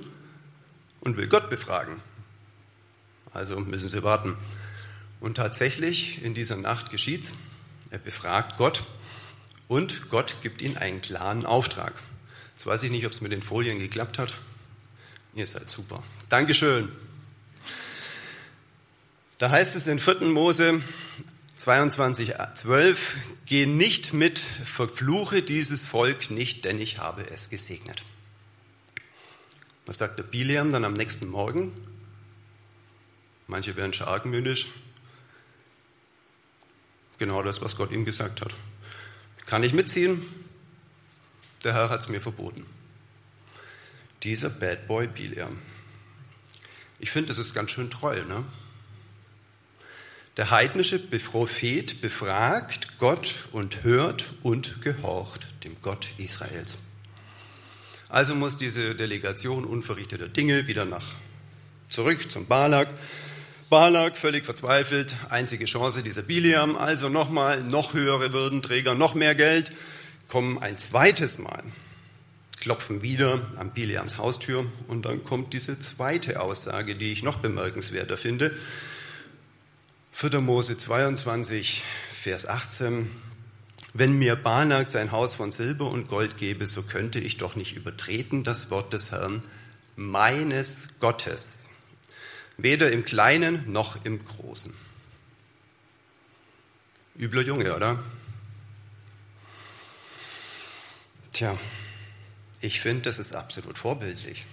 und 1.01 1.17
will 1.17 1.27
Gott 1.27 1.49
befragen. 1.49 2.01
Also 3.31 3.59
müssen 3.59 3.89
sie 3.89 4.03
warten. 4.03 4.35
Und 5.19 5.35
tatsächlich 5.35 6.23
in 6.23 6.33
dieser 6.33 6.57
Nacht 6.57 6.91
geschieht's. 6.91 7.33
Er 7.91 7.99
befragt 7.99 8.57
Gott 8.57 8.83
und 9.67 10.09
Gott 10.09 10.35
gibt 10.41 10.61
ihm 10.61 10.77
einen 10.77 11.01
klaren 11.01 11.45
Auftrag. 11.45 11.93
Jetzt 12.53 12.65
weiß 12.65 12.83
ich 12.83 12.91
nicht, 12.91 13.05
ob 13.05 13.11
es 13.11 13.21
mit 13.21 13.31
den 13.31 13.41
Folien 13.41 13.79
geklappt 13.79 14.17
hat. 14.17 14.35
Ihr 15.35 15.45
seid 15.45 15.69
super. 15.69 16.03
Dankeschön. 16.29 16.91
Da 19.37 19.51
heißt 19.51 19.75
es 19.75 19.85
in 19.85 19.99
4. 19.99 20.21
Mose, 20.21 20.81
22,12, 21.57 22.97
geh 23.45 23.65
nicht 23.65 24.13
mit, 24.13 24.39
verfluche 24.39 25.41
dieses 25.41 25.81
Volk 25.81 26.29
nicht, 26.29 26.65
denn 26.65 26.79
ich 26.79 26.99
habe 26.99 27.27
es 27.29 27.49
gesegnet. 27.49 28.03
Was 29.87 29.97
sagt 29.97 30.19
der 30.19 30.23
Biliam 30.23 30.71
dann 30.71 30.85
am 30.85 30.93
nächsten 30.93 31.27
Morgen? 31.27 31.71
Manche 33.47 33.75
werden 33.75 33.93
schon 33.93 34.07
argmündisch. 34.07 34.67
Genau 37.17 37.41
das, 37.41 37.61
was 37.61 37.75
Gott 37.75 37.91
ihm 37.91 38.05
gesagt 38.05 38.41
hat. 38.41 38.53
Kann 39.45 39.63
ich 39.63 39.73
mitziehen? 39.73 40.21
Der 41.63 41.73
Herr 41.73 41.89
hat 41.89 42.01
es 42.01 42.09
mir 42.09 42.21
verboten. 42.21 42.65
Dieser 44.23 44.49
Bad 44.49 44.87
Boy 44.87 45.07
Biliam. 45.07 45.57
Ich 46.99 47.09
finde, 47.09 47.29
das 47.29 47.37
ist 47.37 47.53
ganz 47.53 47.71
schön 47.71 47.89
treu. 47.89 48.21
Ne? 48.25 48.45
Der 50.37 50.51
heidnische 50.51 50.99
Prophet 50.99 51.99
befragt 51.99 52.99
Gott 52.99 53.33
und 53.51 53.83
hört 53.83 54.35
und 54.43 54.83
gehorcht 54.83 55.47
dem 55.63 55.75
Gott 55.81 56.09
Israels. 56.19 56.77
Also 58.07 58.35
muss 58.35 58.55
diese 58.55 58.93
Delegation 58.93 59.65
unverrichteter 59.65 60.27
Dinge 60.27 60.67
wieder 60.67 60.85
nach 60.85 61.05
zurück 61.89 62.31
zum 62.31 62.45
Balak. 62.45 62.89
Balak 63.71 64.15
völlig 64.15 64.45
verzweifelt, 64.45 65.15
einzige 65.29 65.65
Chance 65.65 66.03
dieser 66.03 66.21
Biliam, 66.21 66.75
also 66.75 67.09
nochmal 67.09 67.63
noch 67.63 67.95
höhere 67.95 68.31
Würdenträger, 68.31 68.93
noch 68.93 69.15
mehr 69.15 69.33
Geld, 69.33 69.71
kommen 70.27 70.59
ein 70.59 70.77
zweites 70.77 71.39
Mal, 71.39 71.63
klopfen 72.59 73.01
wieder 73.01 73.41
an 73.57 73.71
Biliams 73.73 74.19
Haustür 74.19 74.67
und 74.87 75.05
dann 75.05 75.23
kommt 75.23 75.53
diese 75.53 75.79
zweite 75.79 76.39
Aussage, 76.39 76.95
die 76.95 77.11
ich 77.11 77.23
noch 77.23 77.39
bemerkenswerter 77.39 78.17
finde. 78.17 78.55
4. 80.19 80.41
Mose 80.41 80.75
22, 80.75 81.83
Vers 82.09 82.47
18. 82.47 83.07
Wenn 83.93 84.17
mir 84.17 84.35
Balak 84.35 84.89
sein 84.89 85.11
Haus 85.11 85.35
von 85.35 85.51
Silber 85.51 85.91
und 85.91 86.09
Gold 86.09 86.37
gebe, 86.37 86.65
so 86.65 86.81
könnte 86.81 87.19
ich 87.19 87.37
doch 87.37 87.55
nicht 87.55 87.75
übertreten 87.75 88.43
das 88.43 88.71
Wort 88.71 88.91
des 88.93 89.11
Herrn, 89.11 89.43
meines 89.95 90.87
Gottes, 90.99 91.69
weder 92.57 92.91
im 92.91 93.05
Kleinen 93.05 93.71
noch 93.71 94.05
im 94.05 94.25
Großen. 94.25 94.73
Übler 97.15 97.43
Junge, 97.43 97.75
oder? 97.75 98.03
Tja, 101.31 101.55
ich 102.59 102.81
finde, 102.81 103.03
das 103.03 103.19
ist 103.19 103.35
absolut 103.35 103.77
vorbildlich. 103.77 104.45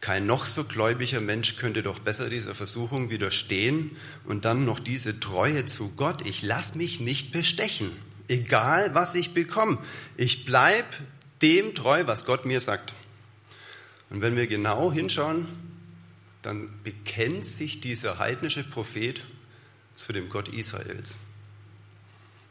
Kein 0.00 0.24
noch 0.24 0.46
so 0.46 0.64
gläubiger 0.64 1.20
Mensch 1.20 1.56
könnte 1.56 1.82
doch 1.82 1.98
besser 1.98 2.30
dieser 2.30 2.54
Versuchung 2.54 3.10
widerstehen 3.10 3.96
und 4.24 4.46
dann 4.46 4.64
noch 4.64 4.80
diese 4.80 5.20
Treue 5.20 5.66
zu 5.66 5.90
Gott. 5.90 6.26
Ich 6.26 6.40
lasse 6.42 6.78
mich 6.78 7.00
nicht 7.00 7.32
bestechen, 7.32 7.92
egal 8.28 8.94
was 8.94 9.14
ich 9.14 9.34
bekomme. 9.34 9.78
Ich 10.16 10.46
bleibe 10.46 10.88
dem 11.42 11.74
treu, 11.74 12.06
was 12.06 12.24
Gott 12.24 12.46
mir 12.46 12.60
sagt. 12.60 12.94
Und 14.08 14.22
wenn 14.22 14.36
wir 14.36 14.46
genau 14.46 14.90
hinschauen, 14.90 15.46
dann 16.42 16.70
bekennt 16.82 17.44
sich 17.44 17.82
dieser 17.82 18.18
heidnische 18.18 18.64
Prophet 18.64 19.22
zu 19.94 20.14
dem 20.14 20.30
Gott 20.30 20.48
Israels. 20.48 21.14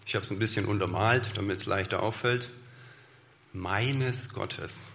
Ich 0.05 0.15
habe 0.15 0.23
es 0.23 0.31
ein 0.31 0.39
bisschen 0.39 0.65
untermalt, 0.65 1.31
damit 1.35 1.57
es 1.57 1.65
leichter 1.65 2.03
auffällt. 2.03 2.49
Meines 3.53 4.29
Gottes. 4.29 4.87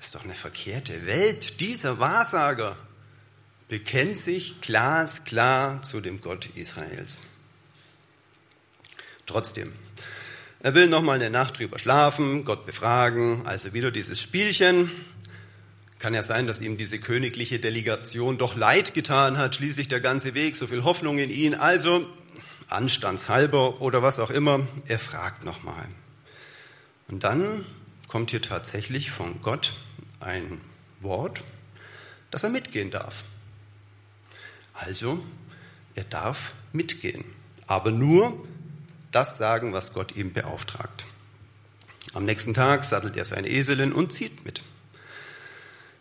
Ist 0.00 0.14
doch 0.14 0.24
eine 0.24 0.34
verkehrte 0.34 1.06
Welt. 1.06 1.60
Dieser 1.60 1.98
Wahrsager 1.98 2.76
bekennt 3.68 4.18
sich 4.18 4.60
glasklar 4.60 5.82
zu 5.82 6.00
dem 6.00 6.20
Gott 6.20 6.48
Israels. 6.54 7.20
Trotzdem, 9.26 9.72
er 10.60 10.74
will 10.74 10.88
noch 10.88 11.02
mal 11.02 11.14
eine 11.14 11.30
Nacht 11.30 11.58
drüber 11.58 11.78
schlafen, 11.78 12.44
Gott 12.44 12.64
befragen, 12.66 13.46
also 13.46 13.74
wieder 13.74 13.90
dieses 13.90 14.20
Spielchen. 14.20 14.90
Kann 15.98 16.14
ja 16.14 16.22
sein, 16.22 16.46
dass 16.46 16.60
ihm 16.60 16.78
diese 16.78 16.98
königliche 16.98 17.58
Delegation 17.58 18.38
doch 18.38 18.56
leid 18.56 18.94
getan 18.94 19.36
hat, 19.36 19.56
schließlich 19.56 19.88
der 19.88 20.00
ganze 20.00 20.34
Weg, 20.34 20.56
so 20.56 20.66
viel 20.66 20.84
Hoffnung 20.84 21.18
in 21.18 21.30
ihn. 21.30 21.54
Also, 21.54 22.06
anstandshalber 22.68 23.80
oder 23.80 24.02
was 24.02 24.18
auch 24.18 24.30
immer, 24.30 24.66
er 24.86 24.98
fragt 24.98 25.44
nochmal. 25.44 25.84
Und 27.10 27.24
dann 27.24 27.64
kommt 28.08 28.30
hier 28.30 28.42
tatsächlich 28.42 29.10
von 29.10 29.42
Gott 29.42 29.74
ein 30.20 30.60
Wort, 31.00 31.42
dass 32.30 32.42
er 32.42 32.50
mitgehen 32.50 32.90
darf. 32.90 33.24
Also, 34.74 35.22
er 35.94 36.04
darf 36.04 36.52
mitgehen, 36.72 37.24
aber 37.66 37.90
nur 37.90 38.46
das 39.10 39.38
sagen, 39.38 39.72
was 39.72 39.92
Gott 39.92 40.14
ihm 40.16 40.32
beauftragt. 40.32 41.06
Am 42.14 42.24
nächsten 42.24 42.54
Tag 42.54 42.84
sattelt 42.84 43.16
er 43.16 43.24
seine 43.24 43.48
Eselin 43.48 43.92
und 43.92 44.12
zieht 44.12 44.44
mit. 44.44 44.62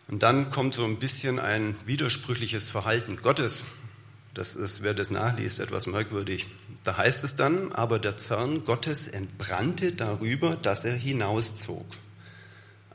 Und 0.07 0.23
dann 0.23 0.51
kommt 0.51 0.73
so 0.73 0.85
ein 0.85 0.97
bisschen 0.97 1.39
ein 1.39 1.75
widersprüchliches 1.85 2.69
Verhalten 2.69 3.17
Gottes. 3.21 3.65
Das 4.33 4.55
ist, 4.55 4.83
wer 4.83 4.93
das 4.93 5.09
nachliest, 5.09 5.59
etwas 5.59 5.87
merkwürdig. 5.87 6.45
Da 6.83 6.95
heißt 6.95 7.23
es 7.23 7.35
dann, 7.35 7.71
aber 7.73 7.99
der 7.99 8.17
Zorn 8.17 8.65
Gottes 8.65 9.07
entbrannte 9.07 9.91
darüber, 9.91 10.55
dass 10.55 10.85
er 10.85 10.93
hinauszog. 10.93 11.85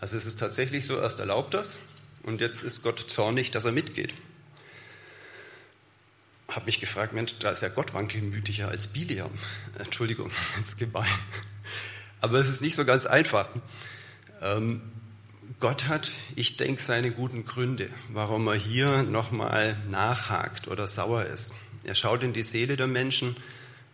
Also 0.03 0.17
es 0.17 0.27
ist 0.27 0.41
tatsächlich 0.41 0.85
so, 0.85 0.99
erst 0.99 1.21
erlaubt 1.21 1.55
das 1.55 1.79
und 2.25 2.41
jetzt 2.41 2.65
ist 2.65 2.83
Gott 2.83 3.05
zornig, 3.09 3.53
dass 3.53 3.67
er 3.67 3.71
mitgeht. 3.71 4.13
Habe 6.49 6.67
mich 6.67 6.81
gefragt, 6.81 7.13
Mensch, 7.13 7.39
da 7.39 7.53
ist 7.53 7.63
ja 7.63 7.69
Gott 7.69 7.95
wankelmütiger 7.95 8.67
als 8.67 8.89
Biliam. 8.89 9.31
Entschuldigung, 9.79 10.33
jetzt 10.59 10.77
gemein. 10.77 11.07
Aber 12.21 12.41
es 12.41 12.49
ist 12.49 12.63
nicht 12.63 12.75
so 12.75 12.85
ganz 12.85 13.07
einfach. 13.07 13.49
Ähm, 14.41 14.83
Gott 15.61 15.87
hat, 15.87 16.11
ich 16.35 16.57
denke, 16.57 16.83
seine 16.83 17.13
guten 17.13 17.45
Gründe, 17.45 17.89
warum 18.09 18.49
er 18.49 18.57
hier 18.57 19.05
nochmal 19.05 19.77
nachhakt 19.89 20.67
oder 20.67 20.89
sauer 20.89 21.27
ist. 21.27 21.55
Er 21.85 21.95
schaut 21.95 22.25
in 22.25 22.33
die 22.33 22.43
Seele 22.43 22.77
der 22.77 22.89
Menschen 22.89 23.37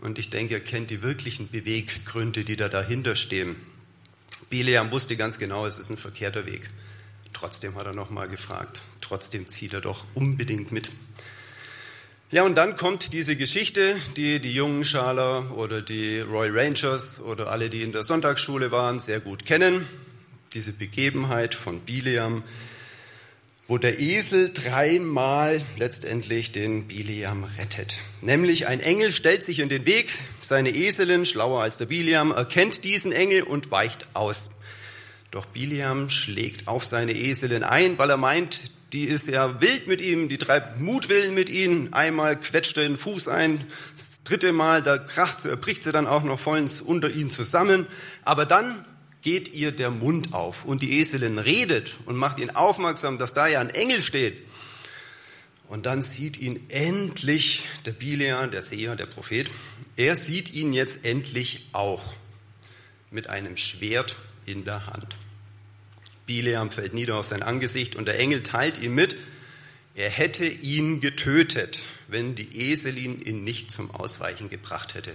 und 0.01 0.19
ich 0.19 0.31
denke, 0.31 0.55
er 0.55 0.61
kennt 0.61 0.89
die 0.89 1.03
wirklichen 1.03 1.51
Beweggründe, 1.51 2.47
die 2.47 2.57
da 2.57 2.71
dahinter 2.71 3.15
stehen. 3.15 3.57
Bileam 4.51 4.91
wusste 4.93 5.17
ganz 5.17 5.39
genau, 5.39 5.67
es 5.67 5.79
ist 5.79 5.91
ein 5.91 5.97
verkehrter 5.97 6.47
Weg. 6.47 6.69
Trotzdem 7.33 7.75
hat 7.75 7.87
er 7.87 7.93
nochmal 7.93 8.29
gefragt. 8.29 8.83
Trotzdem 9.01 9.47
zieht 9.47 9.75
er 9.75 9.81
doch 9.81 10.05
unbedingt 10.15 10.73
mit. 10.73 10.91
Ja, 12.31 12.43
und 12.43 12.57
dann 12.57 12.77
kommt 12.77 13.13
diese 13.13 13.37
Geschichte, 13.37 13.97
die 14.17 14.39
die 14.39 14.53
jungen 14.53 14.85
Schaler 14.85 15.57
oder 15.57 15.81
die 15.81 16.21
Royal 16.21 16.59
Rangers 16.59 17.21
oder 17.21 17.51
alle, 17.51 17.71
die 17.71 17.83
in 17.83 17.93
der 17.93 18.05
Sonntagsschule 18.05 18.71
waren, 18.71 19.01
sehr 19.01 19.21
gut 19.21 19.47
kennen. 19.47 19.87
Diese 20.53 20.73
Begebenheit 20.73 21.55
von 21.55 21.81
Bileam, 21.81 22.43
wo 23.69 23.77
der 23.77 24.01
Esel 24.01 24.51
dreimal 24.53 25.61
letztendlich 25.77 26.53
den 26.53 26.89
Bileam 26.89 27.45
rettet. 27.45 27.99
Nämlich 28.23 28.67
ein 28.67 28.81
Engel 28.81 29.13
stellt 29.13 29.45
sich 29.45 29.59
in 29.59 29.69
den 29.69 29.85
Weg, 29.85 30.11
seine 30.41 30.71
Eselin, 30.71 31.27
schlauer 31.27 31.61
als 31.61 31.77
der 31.77 31.85
Biliam, 31.85 32.31
erkennt 32.31 32.85
diesen 32.85 33.13
Engel 33.13 33.43
und 33.43 33.71
weicht 33.71 34.07
aus. 34.15 34.49
Doch 35.31 35.45
Biliam 35.45 36.09
schlägt 36.09 36.67
auf 36.67 36.87
seine 36.87 37.13
Eselin 37.13 37.63
ein, 37.63 37.99
weil 37.99 38.09
er 38.09 38.17
meint, 38.17 38.73
die 38.95 39.05
ist 39.05 39.27
ja 39.27 39.61
wild 39.61 39.87
mit 39.87 40.01
ihm, 40.01 40.31
die 40.31 40.39
treibt 40.39 40.81
Mutwillen 40.81 41.35
mit 41.35 41.51
ihm. 41.51 41.89
Einmal 41.91 42.41
quetscht 42.41 42.79
er 42.79 42.85
den 42.85 42.97
Fuß 42.97 43.29
ein, 43.29 43.63
das 43.95 44.23
dritte 44.25 44.55
Mal, 44.55 44.83
da 44.83 44.97
kracht, 44.97 45.43
bricht 45.61 45.83
sie 45.83 45.93
dann 45.93 46.07
auch 46.07 46.23
noch 46.23 46.41
vollends 46.41 46.81
unter 46.81 47.11
ihn 47.11 47.29
zusammen. 47.29 47.87
Aber 48.25 48.47
dann 48.47 48.87
geht 49.23 49.53
ihr 49.53 49.73
der 49.73 49.91
Mund 49.91 50.33
auf 50.33 50.65
und 50.65 50.83
die 50.83 51.01
Eselin 51.01 51.39
redet 51.39 51.97
und 52.07 52.17
macht 52.17 52.41
ihn 52.41 52.51
aufmerksam, 52.51 53.19
dass 53.19 53.35
da 53.35 53.47
ja 53.47 53.61
ein 53.61 53.71
Engel 53.71 54.01
steht. 54.01 54.43
Und 55.69 55.85
dann 55.85 56.03
sieht 56.03 56.39
ihn 56.39 56.65
endlich 56.71 57.63
der 57.85 57.93
Bilean, 57.93 58.51
der 58.51 58.63
Seher, 58.63 58.97
der 58.97 59.07
Prophet, 59.07 59.49
er 59.97 60.17
sieht 60.17 60.55
ihn 60.55 60.73
jetzt 60.73 61.05
endlich 61.05 61.69
auch 61.73 62.15
mit 63.11 63.29
einem 63.29 63.57
Schwert 63.57 64.17
in 64.47 64.65
der 64.65 64.87
Hand. 64.87 65.17
Bileam 66.27 66.71
fällt 66.71 66.95
nieder 66.95 67.17
auf 67.17 67.27
sein 67.27 67.43
Angesicht 67.43 67.97
und 67.97 68.07
der 68.07 68.19
Engel 68.19 68.43
teilt 68.43 68.81
ihm 68.83 68.95
mit, 68.95 69.17
er 69.95 70.11
hätte 70.11 70.47
ihn 70.47 71.01
getötet, 71.01 71.81
wenn 72.07 72.35
die 72.35 72.71
Eselin 72.71 73.21
ihn 73.21 73.45
nicht 73.45 73.71
zum 73.71 73.91
Ausweichen 73.91 74.49
gebracht 74.49 74.95
hätte. 74.95 75.13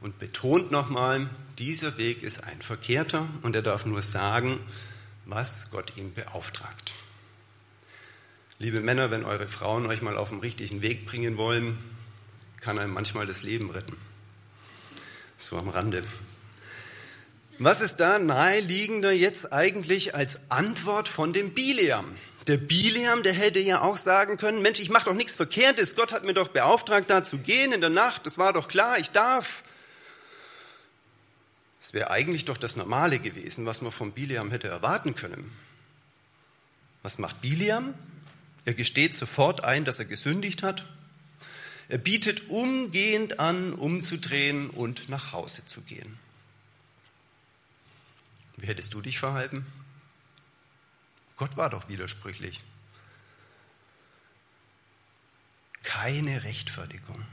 Und 0.00 0.18
betont 0.18 0.70
nochmal, 0.70 1.28
dieser 1.58 1.96
Weg 1.96 2.22
ist 2.22 2.44
ein 2.44 2.60
verkehrter 2.60 3.28
und 3.42 3.56
er 3.56 3.62
darf 3.62 3.86
nur 3.86 4.02
sagen, 4.02 4.60
was 5.24 5.70
Gott 5.70 5.96
ihm 5.96 6.12
beauftragt. 6.14 6.94
Liebe 8.58 8.80
Männer, 8.80 9.10
wenn 9.10 9.24
eure 9.24 9.48
Frauen 9.48 9.86
euch 9.86 10.02
mal 10.02 10.16
auf 10.16 10.30
den 10.30 10.40
richtigen 10.40 10.80
Weg 10.82 11.06
bringen 11.06 11.36
wollen, 11.36 11.78
kann 12.60 12.78
einem 12.78 12.92
manchmal 12.92 13.26
das 13.26 13.42
Leben 13.42 13.70
retten. 13.70 13.96
So 15.36 15.58
am 15.58 15.68
Rande. 15.68 16.02
Was 17.58 17.80
ist 17.80 17.96
da 17.96 18.18
naheliegender 18.18 19.12
jetzt 19.12 19.52
eigentlich 19.52 20.14
als 20.14 20.50
Antwort 20.50 21.08
von 21.08 21.32
dem 21.32 21.54
Bileam? 21.54 22.16
Der 22.46 22.58
Bileam, 22.58 23.22
der 23.22 23.32
hätte 23.32 23.58
ja 23.58 23.82
auch 23.82 23.96
sagen 23.96 24.36
können, 24.36 24.62
Mensch, 24.62 24.78
ich 24.78 24.88
mache 24.88 25.06
doch 25.06 25.14
nichts 25.14 25.32
Verkehrtes. 25.32 25.96
Gott 25.96 26.12
hat 26.12 26.24
mir 26.24 26.34
doch 26.34 26.48
beauftragt, 26.48 27.10
da 27.10 27.24
zu 27.24 27.38
gehen 27.38 27.72
in 27.72 27.80
der 27.80 27.90
Nacht. 27.90 28.24
Das 28.24 28.38
war 28.38 28.52
doch 28.52 28.68
klar, 28.68 28.98
ich 28.98 29.10
darf. 29.10 29.62
Das 31.86 31.92
wäre 31.92 32.10
eigentlich 32.10 32.44
doch 32.44 32.56
das 32.56 32.74
Normale 32.74 33.20
gewesen, 33.20 33.64
was 33.64 33.80
man 33.80 33.92
vom 33.92 34.10
Bileam 34.10 34.50
hätte 34.50 34.66
erwarten 34.66 35.14
können. 35.14 35.52
Was 37.02 37.16
macht 37.18 37.40
Bileam? 37.40 37.94
Er 38.64 38.74
gesteht 38.74 39.14
sofort 39.14 39.62
ein, 39.62 39.84
dass 39.84 40.00
er 40.00 40.04
gesündigt 40.04 40.64
hat. 40.64 40.84
Er 41.88 41.98
bietet 41.98 42.48
umgehend 42.48 43.38
an, 43.38 43.72
umzudrehen 43.72 44.68
und 44.68 45.08
nach 45.08 45.30
Hause 45.30 45.64
zu 45.64 45.80
gehen. 45.80 46.18
Wie 48.56 48.66
hättest 48.66 48.92
du 48.92 49.00
dich 49.00 49.20
verhalten? 49.20 49.64
Gott 51.36 51.56
war 51.56 51.70
doch 51.70 51.88
widersprüchlich. 51.88 52.62
Keine 55.84 56.42
Rechtfertigung. 56.42 57.24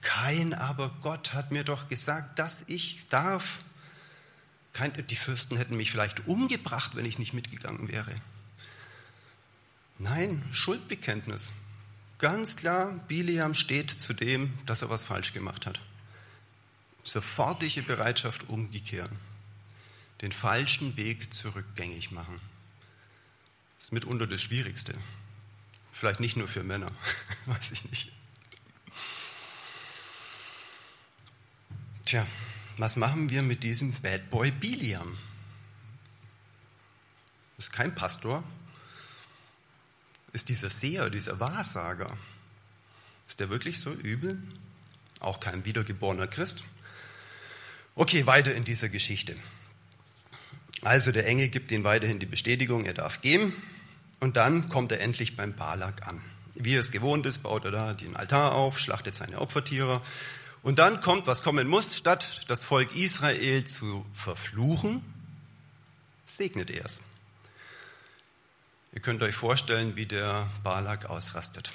Kein 0.00 0.54
aber 0.54 0.88
Gott 1.02 1.34
hat 1.34 1.50
mir 1.50 1.64
doch 1.64 1.90
gesagt, 1.90 2.38
dass 2.38 2.64
ich 2.66 3.06
darf. 3.10 3.58
Kein, 4.72 5.06
die 5.06 5.16
Fürsten 5.16 5.56
hätten 5.56 5.76
mich 5.76 5.90
vielleicht 5.90 6.26
umgebracht, 6.26 6.94
wenn 6.94 7.04
ich 7.04 7.18
nicht 7.18 7.34
mitgegangen 7.34 7.88
wäre. 7.88 8.14
Nein, 9.98 10.42
Schuldbekenntnis. 10.52 11.50
Ganz 12.18 12.56
klar, 12.56 12.92
Biliam 13.08 13.54
steht 13.54 13.90
zu 13.90 14.12
dem, 14.12 14.52
dass 14.66 14.82
er 14.82 14.90
was 14.90 15.04
falsch 15.04 15.32
gemacht 15.32 15.66
hat. 15.66 15.80
Sofortige 17.02 17.82
Bereitschaft 17.82 18.48
umgekehren. 18.48 19.16
Den 20.20 20.32
falschen 20.32 20.96
Weg 20.96 21.32
zurückgängig 21.32 22.10
machen. 22.10 22.40
Das 23.76 23.86
ist 23.86 23.92
mitunter 23.92 24.26
das 24.26 24.42
Schwierigste. 24.42 24.94
Vielleicht 25.90 26.20
nicht 26.20 26.36
nur 26.36 26.46
für 26.46 26.62
Männer, 26.62 26.92
weiß 27.46 27.70
ich 27.72 27.84
nicht. 27.86 28.12
Tja, 32.04 32.26
was 32.80 32.96
machen 32.96 33.30
wir 33.30 33.42
mit 33.42 33.62
diesem 33.62 33.92
Bad 33.92 34.30
Boy 34.30 34.50
Biliam? 34.50 35.18
Ist 37.58 37.72
kein 37.72 37.94
Pastor, 37.94 38.42
ist 40.32 40.48
dieser 40.48 40.70
Seher, 40.70 41.10
dieser 41.10 41.40
Wahrsager. 41.40 42.16
Ist 43.28 43.40
der 43.40 43.50
wirklich 43.50 43.78
so 43.78 43.92
übel? 43.92 44.42
Auch 45.20 45.40
kein 45.40 45.64
wiedergeborener 45.64 46.26
Christ? 46.26 46.64
Okay, 47.94 48.26
weiter 48.26 48.54
in 48.54 48.64
dieser 48.64 48.88
Geschichte. 48.88 49.36
Also 50.82 51.12
der 51.12 51.26
Engel 51.26 51.48
gibt 51.48 51.72
ihm 51.72 51.84
weiterhin 51.84 52.18
die 52.18 52.26
Bestätigung, 52.26 52.86
er 52.86 52.94
darf 52.94 53.20
gehen. 53.20 53.52
Und 54.20 54.36
dann 54.36 54.68
kommt 54.68 54.92
er 54.92 55.00
endlich 55.00 55.36
beim 55.36 55.52
Balak 55.52 56.06
an. 56.06 56.22
Wie 56.54 56.74
er 56.74 56.80
es 56.80 56.90
gewohnt 56.90 57.26
ist, 57.26 57.42
baut 57.42 57.64
er 57.64 57.70
da 57.70 57.94
den 57.94 58.16
Altar 58.16 58.54
auf, 58.54 58.78
schlachtet 58.78 59.14
seine 59.14 59.40
Opfertiere. 59.40 60.00
Und 60.62 60.78
dann 60.78 61.00
kommt, 61.00 61.26
was 61.26 61.42
kommen 61.42 61.68
muss, 61.68 61.96
statt 61.96 62.42
das 62.48 62.64
Volk 62.64 62.94
Israel 62.94 63.64
zu 63.64 64.04
verfluchen, 64.12 65.02
segnet 66.26 66.70
er 66.70 66.84
es. 66.84 67.00
Ihr 68.92 69.00
könnt 69.00 69.22
euch 69.22 69.34
vorstellen, 69.34 69.96
wie 69.96 70.06
der 70.06 70.48
Balak 70.62 71.06
ausrastet. 71.06 71.72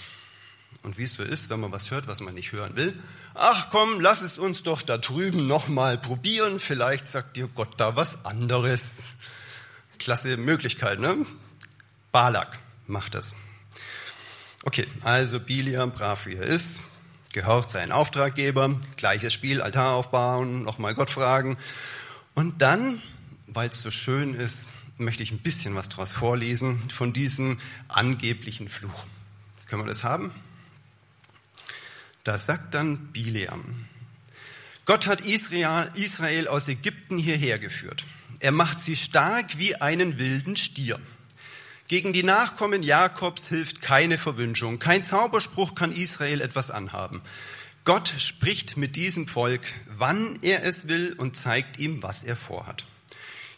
Und 0.83 0.97
wie 0.97 1.03
es 1.03 1.13
so 1.13 1.23
ist, 1.23 1.49
wenn 1.49 1.61
man 1.61 1.71
was 1.71 1.89
hört, 1.89 2.07
was 2.07 2.19
man 2.19 2.33
nicht 2.35 2.51
hören 2.51 2.75
will. 2.75 2.93
Ach 3.33 3.69
komm, 3.71 4.01
lass 4.01 4.21
es 4.21 4.37
uns 4.37 4.63
doch 4.63 4.81
da 4.81 4.97
drüben 4.97 5.47
nochmal 5.47 5.97
probieren. 5.97 6.59
Vielleicht 6.59 7.07
sagt 7.07 7.37
dir 7.37 7.47
Gott 7.47 7.73
da 7.77 7.95
was 7.95 8.23
anderes. 8.25 8.83
Klasse 9.97 10.37
Möglichkeit, 10.37 10.99
ne? 10.99 11.25
Balak 12.11 12.59
macht 12.85 13.15
das. 13.15 13.33
Okay, 14.63 14.87
also 15.01 15.39
Biliam, 15.39 15.91
brav 15.91 16.25
wie 16.25 16.35
er 16.35 16.43
ist, 16.43 16.79
gehorcht 17.35 17.69
seinen 17.69 17.91
Auftraggeber, 17.91 18.79
gleiches 18.95 19.33
Spiel, 19.33 19.61
Altar 19.61 19.95
aufbauen, 19.95 20.63
nochmal 20.63 20.95
Gott 20.95 21.09
fragen. 21.09 21.57
Und 22.33 22.61
dann, 22.61 23.01
weil 23.47 23.69
es 23.69 23.81
so 23.81 23.91
schön 23.91 24.33
ist, 24.33 24.67
möchte 24.97 25.21
ich 25.21 25.31
ein 25.31 25.39
bisschen 25.39 25.75
was 25.75 25.89
daraus 25.89 26.13
vorlesen 26.13 26.89
von 26.89 27.11
diesem 27.11 27.59
angeblichen 27.89 28.69
Fluch. 28.69 29.05
Können 29.67 29.83
wir 29.83 29.87
das 29.89 30.05
haben? 30.05 30.31
Da 32.24 32.37
sagt 32.37 32.74
dann 32.74 33.07
Bileam, 33.07 33.85
Gott 34.85 35.05
hat 35.05 35.19
Israel, 35.19 35.91
Israel 35.95 36.48
aus 36.48 36.69
Ägypten 36.69 37.17
hierher 37.17 37.59
geführt. 37.59 38.05
Er 38.39 38.53
macht 38.53 38.79
sie 38.79 38.95
stark 38.95 39.57
wie 39.57 39.75
einen 39.75 40.17
wilden 40.19 40.55
Stier. 40.55 41.00
Gegen 41.87 42.13
die 42.13 42.24
Nachkommen 42.24 42.81
Jakobs 42.81 43.48
hilft 43.48 43.81
keine 43.81 44.17
Verwünschung. 44.17 44.79
Kein 44.79 45.03
Zauberspruch 45.03 45.75
kann 45.75 45.91
Israel 45.91 46.41
etwas 46.41 46.71
anhaben. 46.71 47.21
Gott 47.83 48.11
spricht 48.17 48.75
mit 48.75 48.95
diesem 48.95 49.27
Volk, 49.27 49.61
wann 49.95 50.39
er 50.41 50.63
es 50.63 50.87
will 50.87 51.13
und 51.17 51.35
zeigt 51.35 51.77
ihm, 51.77 52.01
was 52.01 52.24
er 52.24 52.35
vorhat. 52.35 52.85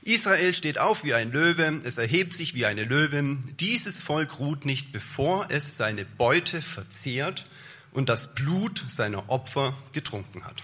Israel 0.02 0.54
steht 0.54 0.78
auf 0.78 1.06
wie 1.06 1.14
ein 1.14 1.32
Löwe, 1.32 1.82
es 1.86 1.98
erhebt 1.98 2.34
sich 2.34 2.54
wie 2.54 2.66
eine 2.66 2.84
Löwin. 2.84 3.44
Dieses 3.60 3.98
Volk 3.98 4.40
ruht 4.40 4.66
nicht, 4.66 4.92
bevor 4.92 5.48
es 5.50 5.78
seine 5.78 6.04
Beute 6.04 6.62
verzehrt 6.62 7.46
und 7.92 8.10
das 8.10 8.34
Blut 8.36 8.84
seiner 8.90 9.30
Opfer 9.30 9.74
getrunken 9.94 10.44
hat. 10.44 10.64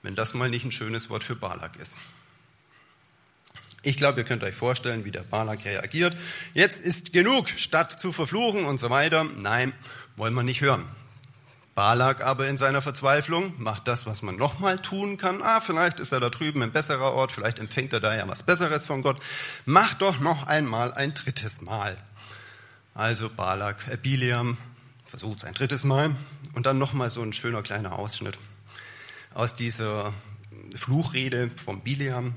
Wenn 0.00 0.14
das 0.14 0.32
mal 0.32 0.48
nicht 0.48 0.64
ein 0.64 0.72
schönes 0.72 1.10
Wort 1.10 1.24
für 1.24 1.36
Balak 1.36 1.76
ist. 1.76 1.94
Ich 3.84 3.96
glaube, 3.96 4.20
ihr 4.20 4.24
könnt 4.24 4.42
euch 4.42 4.54
vorstellen, 4.54 5.04
wie 5.04 5.10
der 5.10 5.22
Balak 5.22 5.64
reagiert. 5.64 6.16
Jetzt 6.54 6.80
ist 6.80 7.12
genug, 7.12 7.48
statt 7.48 8.00
zu 8.00 8.12
verfluchen 8.12 8.64
und 8.64 8.80
so 8.80 8.90
weiter. 8.90 9.24
Nein, 9.24 9.74
wollen 10.16 10.34
wir 10.34 10.42
nicht 10.42 10.62
hören. 10.62 10.86
Balak 11.74 12.22
aber 12.22 12.48
in 12.48 12.56
seiner 12.56 12.80
Verzweiflung 12.80 13.52
macht 13.58 13.88
das, 13.88 14.06
was 14.06 14.22
man 14.22 14.36
nochmal 14.36 14.78
tun 14.78 15.16
kann. 15.16 15.42
Ah, 15.42 15.60
vielleicht 15.60 16.00
ist 16.00 16.12
er 16.12 16.20
da 16.20 16.30
drüben 16.30 16.62
ein 16.62 16.72
besserer 16.72 17.12
Ort, 17.12 17.32
vielleicht 17.32 17.58
empfängt 17.58 17.92
er 17.92 18.00
da 18.00 18.16
ja 18.16 18.26
was 18.28 18.44
Besseres 18.44 18.86
von 18.86 19.02
Gott. 19.02 19.20
Macht 19.66 20.00
doch 20.00 20.20
noch 20.20 20.46
einmal 20.46 20.94
ein 20.94 21.12
drittes 21.14 21.60
Mal. 21.60 21.96
Also 22.94 23.28
Balak, 23.28 23.88
äh, 23.90 23.96
Biliam 23.96 24.56
versucht 25.04 25.38
es 25.38 25.44
ein 25.44 25.54
drittes 25.54 25.84
Mal 25.84 26.14
und 26.54 26.66
dann 26.66 26.78
nochmal 26.78 27.10
so 27.10 27.22
ein 27.22 27.32
schöner 27.32 27.62
kleiner 27.62 27.98
Ausschnitt 27.98 28.38
aus 29.34 29.54
dieser 29.54 30.14
Fluchrede 30.76 31.50
vom 31.62 31.80
Biliam, 31.80 32.34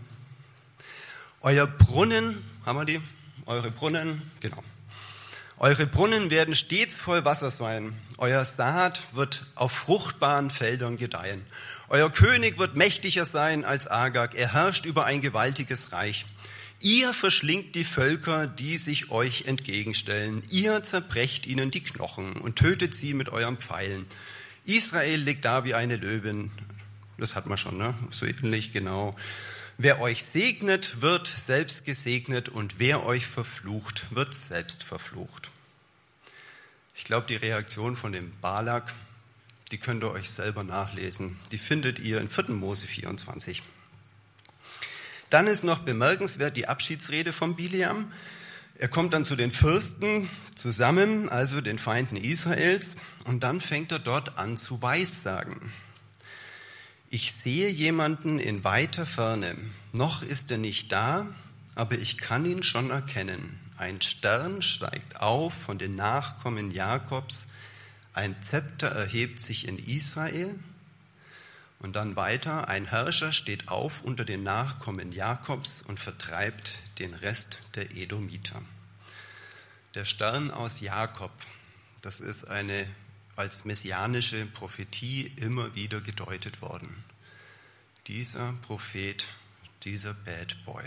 euer 1.42 1.68
Brunnen, 1.68 2.44
haben 2.66 2.80
wir 2.80 2.86
die? 2.86 3.02
Eure 3.46 3.72
Brunnen, 3.72 4.22
genau. 4.40 4.64
Eure 5.60 5.88
Brunnen 5.88 6.30
werden 6.30 6.54
stets 6.56 6.96
voll 6.96 7.26
Wasser 7.26 7.50
sein. 7.50 7.94
Euer 8.18 8.46
Saat 8.46 9.02
wird 9.14 9.44
auf 9.56 9.72
fruchtbaren 9.72 10.52
Feldern 10.52 10.98
gedeihen. 10.98 11.42
Euer 11.90 12.12
König 12.12 12.58
wird 12.58 12.76
mächtiger 12.76 13.26
sein 13.26 13.66
als 13.66 13.90
Agag. 13.90 14.36
Er 14.36 14.54
herrscht 14.54 14.86
über 14.86 15.06
ein 15.06 15.22
gewaltiges 15.22 15.92
Reich. 15.92 16.26
Ihr 16.80 17.14
verschlingt 17.14 17.74
die 17.74 17.86
Völker, 17.86 18.46
die 18.46 18.78
sich 18.78 19.10
euch 19.10 19.46
entgegenstellen. 19.46 20.44
Ihr 20.52 20.84
zerbrecht 20.84 21.48
ihnen 21.48 21.72
die 21.72 21.82
Knochen 21.82 22.34
und 22.34 22.58
tötet 22.58 22.94
sie 22.94 23.16
mit 23.16 23.30
euren 23.30 23.58
Pfeilen. 23.58 24.06
Israel 24.66 25.20
liegt 25.20 25.46
da 25.46 25.64
wie 25.64 25.74
eine 25.74 25.96
Löwin. 25.96 26.52
Das 27.18 27.34
hat 27.34 27.48
man 27.48 27.58
schon, 27.58 27.78
ne? 27.78 27.96
So 28.12 28.28
ähnlich, 28.28 28.74
genau. 28.74 29.16
Wer 29.80 30.02
euch 30.02 30.24
segnet, 30.24 31.04
wird 31.04 31.28
selbst 31.28 31.86
gesegnet 31.86 32.50
und 32.50 32.80
wer 32.80 33.06
euch 33.06 33.28
verflucht, 33.28 34.08
wird 34.10 34.34
selbst 34.34 34.82
verflucht. 34.82 35.52
Ich 36.96 37.04
glaube, 37.04 37.28
die 37.28 37.36
Reaktion 37.36 37.96
von 37.96 38.12
dem 38.12 38.32
Balak, 38.42 38.92
die 39.72 39.78
könnt 39.78 40.04
ihr 40.04 40.10
euch 40.10 40.32
selber 40.32 40.64
nachlesen. 40.64 41.38
Die 41.52 41.60
findet 41.60 42.00
ihr 42.00 42.20
in 42.20 42.28
4. 42.28 42.56
Mose 42.56 42.88
24. 42.88 43.62
Dann 45.30 45.46
ist 45.46 45.64
noch 45.64 45.80
bemerkenswert 45.80 46.58
die 46.58 46.68
Abschiedsrede 46.68 47.32
von 47.32 47.56
Biliam. 47.56 48.12
Er 48.80 48.88
kommt 48.88 49.14
dann 49.14 49.26
zu 49.26 49.36
den 49.36 49.52
Fürsten 49.52 50.28
zusammen, 50.56 51.30
also 51.30 51.62
den 51.62 51.78
Feinden 51.78 52.16
Israels, 52.16 52.96
und 53.26 53.44
dann 53.44 53.62
fängt 53.62 53.92
er 53.92 54.00
dort 54.00 54.40
an 54.40 54.58
zu 54.58 54.82
weissagen. 54.82 55.72
Ich 57.10 57.32
sehe 57.32 57.70
jemanden 57.70 58.38
in 58.38 58.66
weiter 58.66 59.06
Ferne. 59.06 59.56
Noch 59.94 60.24
ist 60.24 60.52
er 60.52 60.58
nicht 60.58 60.92
da, 60.92 61.26
aber 61.74 61.98
ich 61.98 62.18
kann 62.18 62.46
ihn 62.46 62.64
schon 62.64 62.90
erkennen. 62.90 63.58
Ein 63.78 64.02
Stern 64.02 64.62
steigt 64.62 65.22
auf 65.22 65.54
von 65.54 65.78
den 65.78 65.96
Nachkommen 65.96 66.72
Jakobs. 66.72 67.46
Ein 68.14 68.42
Zepter 68.42 68.90
erhebt 68.90 69.40
sich 69.40 69.70
in 69.70 69.78
Israel. 69.78 70.60
Und 71.80 71.96
dann 71.96 72.18
weiter, 72.18 72.68
ein 72.68 72.88
Herrscher 72.88 73.32
steht 73.32 73.70
auf 73.70 74.02
unter 74.02 74.26
den 74.26 74.44
Nachkommen 74.44 75.14
Jakobs 75.14 75.84
und 75.88 76.02
vertreibt 76.02 76.74
den 77.00 77.14
Rest 77.14 77.60
der 77.76 77.96
Edomiter. 77.96 78.62
Der 79.96 80.04
Stern 80.04 80.52
aus 80.52 80.82
Jakob, 80.82 81.32
das 82.02 82.20
ist 82.20 82.48
eine 82.50 82.86
als 83.38 83.66
messianische 83.66 84.46
Prophetie 84.48 85.32
immer 85.38 85.74
wieder 85.76 86.02
gedeutet 86.02 86.62
worden. 86.62 87.04
Dieser 88.08 88.54
Prophet, 88.64 89.28
dieser 89.84 90.14
Bad 90.14 90.58
Boy. 90.66 90.84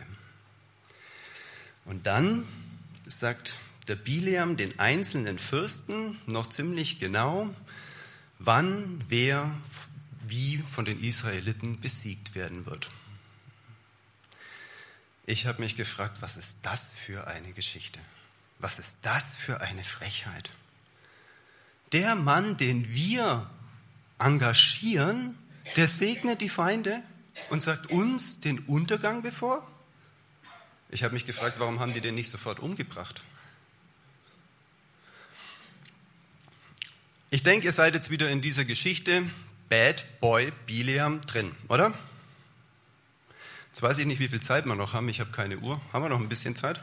Und 1.85 2.07
dann 2.07 2.47
sagt 3.05 3.55
der 3.89 3.97
Bileam 3.97 4.57
den 4.57 4.79
einzelnen 4.79 5.39
Fürsten 5.39 6.19
noch 6.27 6.49
ziemlich 6.49 6.99
genau, 6.99 7.55
wann 8.39 9.03
wer 9.09 9.51
wie 10.27 10.59
von 10.59 10.85
den 10.85 11.03
Israeliten 11.03 11.81
besiegt 11.81 12.35
werden 12.35 12.67
wird. 12.67 12.91
Ich 15.27 15.47
habe 15.47 15.63
mich 15.63 15.77
gefragt, 15.77 16.23
was 16.23 16.37
ist 16.37 16.57
das 16.63 16.93
für 17.07 17.27
eine 17.29 17.53
Geschichte? 17.53 18.01
Was 18.59 18.79
ist 18.79 18.97
das 19.03 19.37
für 19.37 19.61
eine 19.61 19.85
Frechheit? 19.85 20.51
Der 21.92 22.14
Mann, 22.14 22.57
den 22.57 22.88
wir 22.88 23.50
engagieren, 24.18 25.37
der 25.76 25.88
segnet 25.88 26.40
die 26.40 26.48
Feinde 26.48 27.03
und 27.50 27.62
sagt 27.62 27.90
uns 27.90 28.40
den 28.40 28.61
Untergang 28.61 29.22
bevor? 29.22 29.66
Ich 30.88 31.05
habe 31.05 31.14
mich 31.14 31.26
gefragt, 31.26 31.57
warum 31.59 31.81
haben 31.81 31.94
die 31.94 32.00
den 32.00 32.14
nicht 32.14 32.31
sofort 32.31 32.61
umgebracht? 32.61 33.22
Ich 37.31 37.42
denke, 37.44 37.66
ihr 37.66 37.72
seid 37.72 37.94
jetzt 37.94 38.11
wieder 38.11 38.29
in 38.29 38.42
dieser 38.42 38.64
Geschichte 38.64 39.22
Bad 39.68 40.05
Boy 40.20 40.53
Bileam 40.66 41.20
drin, 41.22 41.55
oder? 41.68 41.94
Jetzt 43.68 43.83
weiß 43.83 43.98
ich 43.98 44.07
nicht, 44.07 44.18
wie 44.18 44.29
viel 44.29 44.40
Zeit 44.40 44.66
wir 44.66 44.74
noch 44.74 44.94
haben. 44.94 45.09
Ich 45.09 45.20
habe 45.20 45.31
keine 45.31 45.59
Uhr. 45.59 45.81
Haben 45.92 46.05
wir 46.05 46.09
noch 46.09 46.18
ein 46.18 46.29
bisschen 46.29 46.57
Zeit? 46.57 46.81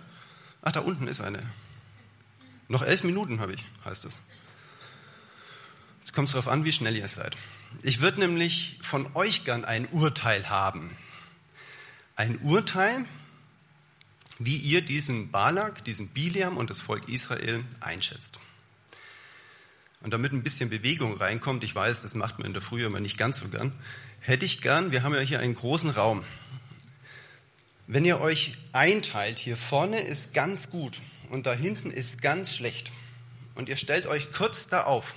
Ach, 0.61 0.71
da 0.71 0.79
unten 0.79 1.07
ist 1.07 1.19
eine. 1.19 1.43
Noch 2.69 2.81
elf 2.81 3.03
Minuten 3.03 3.41
habe 3.41 3.53
ich, 3.53 3.65
heißt 3.83 4.05
es. 4.05 4.19
Jetzt 6.07 6.13
kommt 6.13 6.29
es 6.29 6.35
darauf 6.35 6.47
an, 6.47 6.63
wie 6.63 6.71
schnell 6.71 6.95
ihr 6.95 7.07
seid. 7.09 7.35
Ich 7.83 7.99
würde 7.99 8.21
nämlich 8.21 8.79
von 8.81 9.13
euch 9.13 9.43
gern 9.43 9.65
ein 9.65 9.89
Urteil 9.89 10.49
haben. 10.49 10.95
Ein 12.15 12.39
Urteil, 12.43 13.03
wie 14.39 14.55
ihr 14.55 14.81
diesen 14.81 15.31
Balak, 15.31 15.83
diesen 15.83 16.07
Biliam 16.07 16.55
und 16.55 16.69
das 16.69 16.79
Volk 16.79 17.09
Israel 17.09 17.61
einschätzt. 17.81 18.39
Und 19.99 20.13
damit 20.13 20.31
ein 20.31 20.43
bisschen 20.43 20.69
Bewegung 20.69 21.17
reinkommt, 21.17 21.65
ich 21.65 21.75
weiß, 21.75 22.03
das 22.03 22.15
macht 22.15 22.39
man 22.39 22.47
in 22.47 22.53
der 22.53 22.61
Früh 22.61 22.85
immer 22.85 23.01
nicht 23.01 23.17
ganz 23.17 23.39
so 23.39 23.49
gern, 23.49 23.73
hätte 24.21 24.45
ich 24.45 24.61
gern, 24.61 24.93
wir 24.93 25.03
haben 25.03 25.13
ja 25.13 25.19
hier 25.19 25.41
einen 25.41 25.55
großen 25.55 25.89
Raum. 25.89 26.23
Wenn 27.85 28.05
ihr 28.05 28.21
euch 28.21 28.55
einteilt, 28.71 29.39
hier 29.39 29.57
vorne 29.57 29.99
ist 29.99 30.33
ganz 30.33 30.69
gut 30.69 31.01
und 31.29 31.45
da 31.45 31.53
hinten 31.53 31.91
ist 31.91 32.21
ganz 32.21 32.53
schlecht. 32.53 32.93
Und 33.55 33.67
ihr 33.67 33.75
stellt 33.75 34.05
euch 34.05 34.31
kurz 34.31 34.67
da 34.67 34.83
auf. 34.83 35.13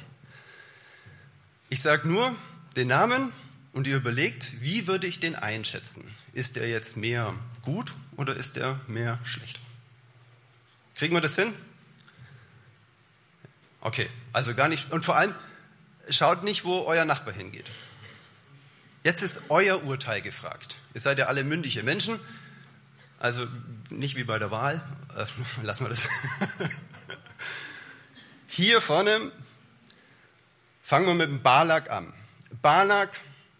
Ich 1.72 1.80
sage 1.82 2.08
nur 2.08 2.34
den 2.74 2.88
Namen 2.88 3.32
und 3.72 3.86
ihr 3.86 3.96
überlegt, 3.96 4.60
wie 4.60 4.88
würde 4.88 5.06
ich 5.06 5.20
den 5.20 5.36
einschätzen? 5.36 6.02
Ist 6.32 6.56
der 6.56 6.68
jetzt 6.68 6.96
mehr 6.96 7.32
gut 7.62 7.94
oder 8.16 8.34
ist 8.34 8.56
der 8.56 8.80
mehr 8.88 9.20
schlecht? 9.22 9.60
Kriegen 10.96 11.14
wir 11.14 11.20
das 11.20 11.36
hin? 11.36 11.54
Okay, 13.80 14.08
also 14.32 14.52
gar 14.56 14.68
nicht. 14.68 14.90
Und 14.90 15.04
vor 15.04 15.16
allem, 15.16 15.32
schaut 16.08 16.42
nicht, 16.42 16.64
wo 16.64 16.80
euer 16.80 17.04
Nachbar 17.04 17.34
hingeht. 17.34 17.70
Jetzt 19.04 19.22
ist 19.22 19.38
euer 19.48 19.84
Urteil 19.84 20.22
gefragt. 20.22 20.76
Ihr 20.92 21.00
seid 21.00 21.18
ja 21.18 21.26
alle 21.26 21.44
mündige 21.44 21.84
Menschen. 21.84 22.18
Also 23.20 23.46
nicht 23.90 24.16
wie 24.16 24.24
bei 24.24 24.40
der 24.40 24.50
Wahl. 24.50 24.82
Äh, 25.16 25.24
lassen 25.64 25.84
wir 25.84 25.90
das. 25.90 26.02
Hier 28.48 28.80
vorne 28.80 29.30
fangen 30.90 31.06
wir 31.06 31.14
mit 31.14 31.28
dem 31.28 31.40
Balak 31.40 31.88
an. 31.88 32.12
Balak 32.62 33.10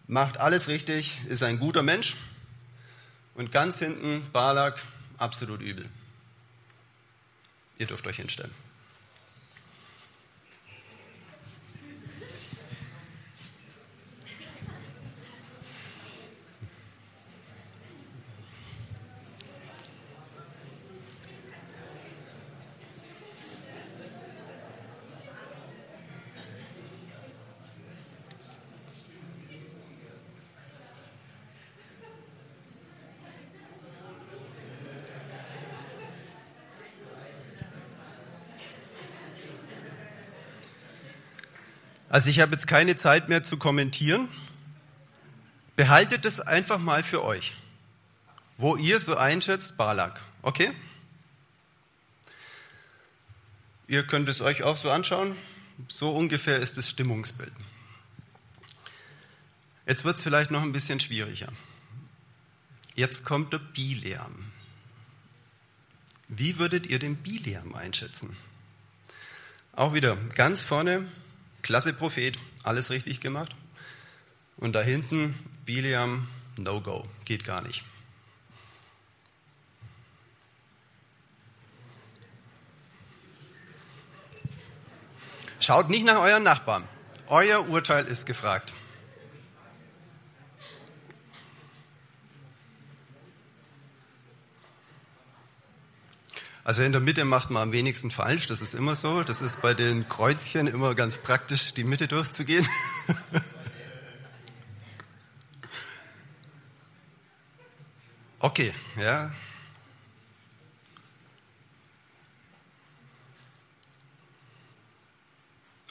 macht 0.05 0.37
alles 0.37 0.67
richtig, 0.67 1.17
ist 1.29 1.43
ein 1.43 1.59
guter 1.59 1.81
Mensch. 1.81 2.17
Und 3.35 3.53
ganz 3.53 3.79
hinten 3.79 4.29
Balak, 4.33 4.83
absolut 5.17 5.61
übel. 5.61 5.87
Ihr 7.77 7.87
dürft 7.87 8.05
euch 8.05 8.17
hinstellen. 8.17 8.53
Also 42.11 42.29
ich 42.29 42.41
habe 42.41 42.51
jetzt 42.51 42.67
keine 42.67 42.97
Zeit 42.97 43.29
mehr 43.29 43.41
zu 43.41 43.55
kommentieren. 43.55 44.27
Behaltet 45.77 46.25
es 46.25 46.41
einfach 46.41 46.77
mal 46.77 47.03
für 47.03 47.23
euch, 47.23 47.53
wo 48.57 48.75
ihr 48.75 48.99
so 48.99 49.15
einschätzt, 49.15 49.77
Balak. 49.77 50.21
Okay? 50.41 50.73
Ihr 53.87 54.05
könnt 54.05 54.27
es 54.27 54.41
euch 54.41 54.63
auch 54.63 54.75
so 54.75 54.91
anschauen. 54.91 55.37
So 55.87 56.09
ungefähr 56.09 56.59
ist 56.59 56.77
das 56.77 56.89
Stimmungsbild. 56.89 57.53
Jetzt 59.85 60.03
wird 60.03 60.17
es 60.17 60.21
vielleicht 60.21 60.51
noch 60.51 60.63
ein 60.63 60.73
bisschen 60.73 60.99
schwieriger. 60.99 61.47
Jetzt 62.93 63.23
kommt 63.23 63.53
der 63.53 63.59
Bileam. 63.59 64.51
Wie 66.27 66.59
würdet 66.59 66.87
ihr 66.87 66.99
den 66.99 67.15
Bileam 67.15 67.73
einschätzen? 67.73 68.35
Auch 69.71 69.93
wieder 69.93 70.17
ganz 70.35 70.61
vorne 70.61 71.07
klasse 71.61 71.93
Prophet, 71.93 72.37
alles 72.63 72.89
richtig 72.89 73.19
gemacht. 73.19 73.55
Und 74.57 74.73
da 74.73 74.81
hinten 74.81 75.35
Biliam, 75.65 76.27
no 76.57 76.81
go, 76.81 77.07
geht 77.25 77.45
gar 77.45 77.61
nicht. 77.61 77.83
Schaut 85.59 85.89
nicht 85.89 86.05
nach 86.05 86.19
euren 86.19 86.43
Nachbarn. 86.43 86.87
Euer 87.27 87.69
Urteil 87.69 88.05
ist 88.05 88.25
gefragt. 88.25 88.73
Also 96.71 96.83
in 96.83 96.93
der 96.93 97.01
Mitte 97.01 97.25
macht 97.25 97.49
man 97.49 97.63
am 97.63 97.73
wenigsten 97.73 98.11
falsch, 98.11 98.47
das 98.47 98.61
ist 98.61 98.75
immer 98.75 98.95
so. 98.95 99.23
Das 99.23 99.41
ist 99.41 99.59
bei 99.59 99.73
den 99.73 100.07
Kreuzchen 100.07 100.67
immer 100.67 100.95
ganz 100.95 101.17
praktisch, 101.17 101.73
die 101.73 101.83
Mitte 101.83 102.07
durchzugehen. 102.07 102.65
okay, 108.39 108.71
ja. 108.97 109.33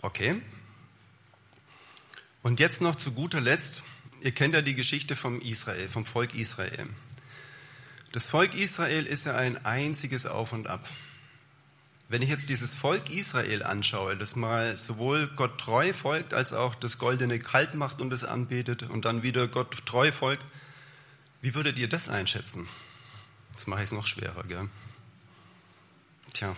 Okay. 0.01 0.41
Und 2.41 2.59
jetzt 2.59 2.81
noch 2.81 2.97
zu 2.97 3.13
guter 3.13 3.43
Letzt, 3.43 3.83
ihr 4.23 4.33
kennt 4.33 4.55
ja 4.55 4.63
die 4.63 4.75
Geschichte 4.75 5.15
vom 5.15 5.43
Israel, 5.43 5.91
vom 5.91 6.07
Volk 6.07 6.35
Israel. 6.35 6.89
Das 8.13 8.27
Volk 8.27 8.55
Israel 8.55 9.07
ist 9.07 9.27
ja 9.27 9.37
ein 9.37 9.65
einziges 9.65 10.27
Auf 10.27 10.53
und 10.53 10.67
Ab. 10.67 10.89
Wenn 12.09 12.23
ich 12.23 12.29
jetzt 12.29 12.49
dieses 12.49 12.75
Volk 12.75 13.09
Israel 13.09 13.63
anschaue, 13.63 14.17
das 14.17 14.35
mal 14.35 14.77
sowohl 14.77 15.29
Gott 15.37 15.59
treu 15.59 15.93
folgt, 15.93 16.35
als 16.35 16.53
auch 16.53 16.75
das 16.75 16.99
goldene 16.99 17.39
Kalb 17.39 17.75
macht 17.75 18.01
und 18.01 18.13
es 18.13 18.25
anbetet 18.25 18.83
und 18.83 19.05
dann 19.05 19.23
wieder 19.23 19.47
Gott 19.47 19.87
treu 19.87 20.11
folgt, 20.11 20.45
wie 21.41 21.55
würdet 21.55 21.79
ihr 21.79 21.89
das 21.89 22.09
einschätzen? 22.09 22.69
Jetzt 23.53 23.69
mache 23.69 23.81
ich 23.81 23.87
es 23.87 23.93
noch 23.93 24.07
schwerer, 24.07 24.43
gell? 24.43 24.69
Tja, 26.33 26.57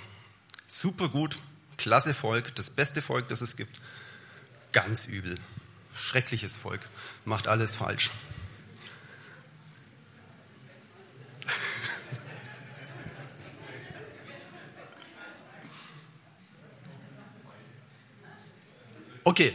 super 0.69 1.11
gut, 1.11 1.37
klasse 1.77 2.15
Volk, 2.15 2.55
das 2.55 2.71
beste 2.71 3.03
Volk, 3.03 3.29
das 3.29 3.43
es 3.43 3.57
gibt. 3.57 3.79
Ganz 4.73 5.05
übel, 5.05 5.39
schreckliches 5.95 6.57
Volk, 6.57 6.81
macht 7.27 7.47
alles 7.47 7.75
falsch. 7.75 8.11
Okay, 19.33 19.55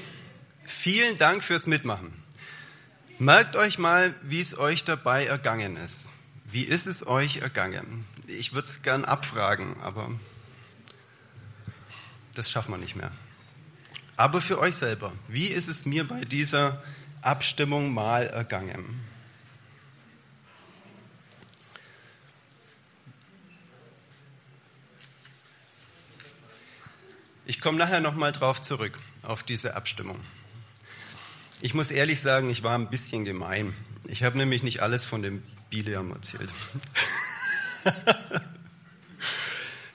vielen 0.65 1.19
Dank 1.19 1.43
fürs 1.43 1.67
Mitmachen. 1.67 2.11
Merkt 3.19 3.55
euch 3.55 3.77
mal, 3.77 4.15
wie 4.23 4.41
es 4.41 4.57
euch 4.57 4.85
dabei 4.85 5.27
ergangen 5.27 5.77
ist. 5.77 6.09
Wie 6.45 6.63
ist 6.63 6.87
es 6.87 7.05
euch 7.05 7.41
ergangen? 7.41 8.07
Ich 8.25 8.53
würde 8.53 8.69
es 8.69 8.81
gern 8.81 9.05
abfragen, 9.05 9.79
aber 9.81 10.09
das 12.33 12.49
schaffen 12.49 12.71
wir 12.71 12.79
nicht 12.79 12.95
mehr. 12.95 13.11
Aber 14.15 14.41
für 14.41 14.57
euch 14.57 14.75
selber, 14.75 15.13
wie 15.27 15.45
ist 15.45 15.67
es 15.67 15.85
mir 15.85 16.07
bei 16.07 16.25
dieser 16.25 16.83
Abstimmung 17.21 17.93
mal 17.93 18.25
ergangen? 18.25 18.99
Ich 27.45 27.61
komme 27.61 27.77
nachher 27.77 28.01
nochmal 28.01 28.31
drauf 28.31 28.59
zurück, 28.59 28.97
auf 29.27 29.43
diese 29.43 29.75
Abstimmung. 29.75 30.19
Ich 31.61 31.73
muss 31.73 31.91
ehrlich 31.91 32.19
sagen, 32.19 32.49
ich 32.49 32.63
war 32.63 32.77
ein 32.77 32.89
bisschen 32.89 33.25
gemein. 33.25 33.73
Ich 34.05 34.23
habe 34.23 34.37
nämlich 34.37 34.63
nicht 34.63 34.81
alles 34.81 35.03
von 35.03 35.21
dem 35.21 35.43
Bileam 35.69 36.11
erzählt. 36.11 36.49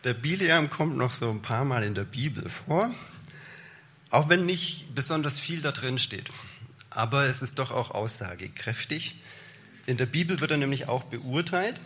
der 0.04 0.14
Bileam 0.14 0.70
kommt 0.70 0.96
noch 0.96 1.12
so 1.12 1.30
ein 1.30 1.40
paar 1.40 1.64
Mal 1.64 1.84
in 1.84 1.94
der 1.94 2.04
Bibel 2.04 2.48
vor, 2.50 2.90
auch 4.10 4.28
wenn 4.28 4.44
nicht 4.44 4.94
besonders 4.94 5.40
viel 5.40 5.60
da 5.62 5.72
drin 5.72 5.98
steht. 5.98 6.30
Aber 6.90 7.26
es 7.26 7.42
ist 7.42 7.58
doch 7.58 7.70
auch 7.70 7.90
aussagekräftig. 7.90 9.22
In 9.86 9.96
der 9.96 10.06
Bibel 10.06 10.40
wird 10.40 10.50
er 10.50 10.58
nämlich 10.58 10.88
auch 10.88 11.04
beurteilt, 11.04 11.80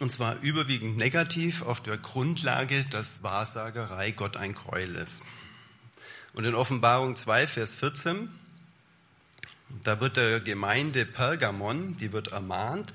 und 0.00 0.10
zwar 0.10 0.40
überwiegend 0.40 0.96
negativ 0.96 1.62
auf 1.62 1.80
der 1.80 1.98
Grundlage, 1.98 2.84
dass 2.90 3.22
Wahrsagerei 3.22 4.10
Gott 4.12 4.36
ein 4.36 4.54
Gräuel 4.54 4.96
ist. 4.96 5.22
Und 6.34 6.44
in 6.44 6.54
Offenbarung 6.54 7.16
2, 7.16 7.46
Vers 7.46 7.72
14, 7.74 8.28
da 9.82 10.00
wird 10.00 10.16
der 10.16 10.40
Gemeinde 10.40 11.06
Pergamon, 11.06 11.96
die 11.96 12.12
wird 12.12 12.28
ermahnt, 12.28 12.92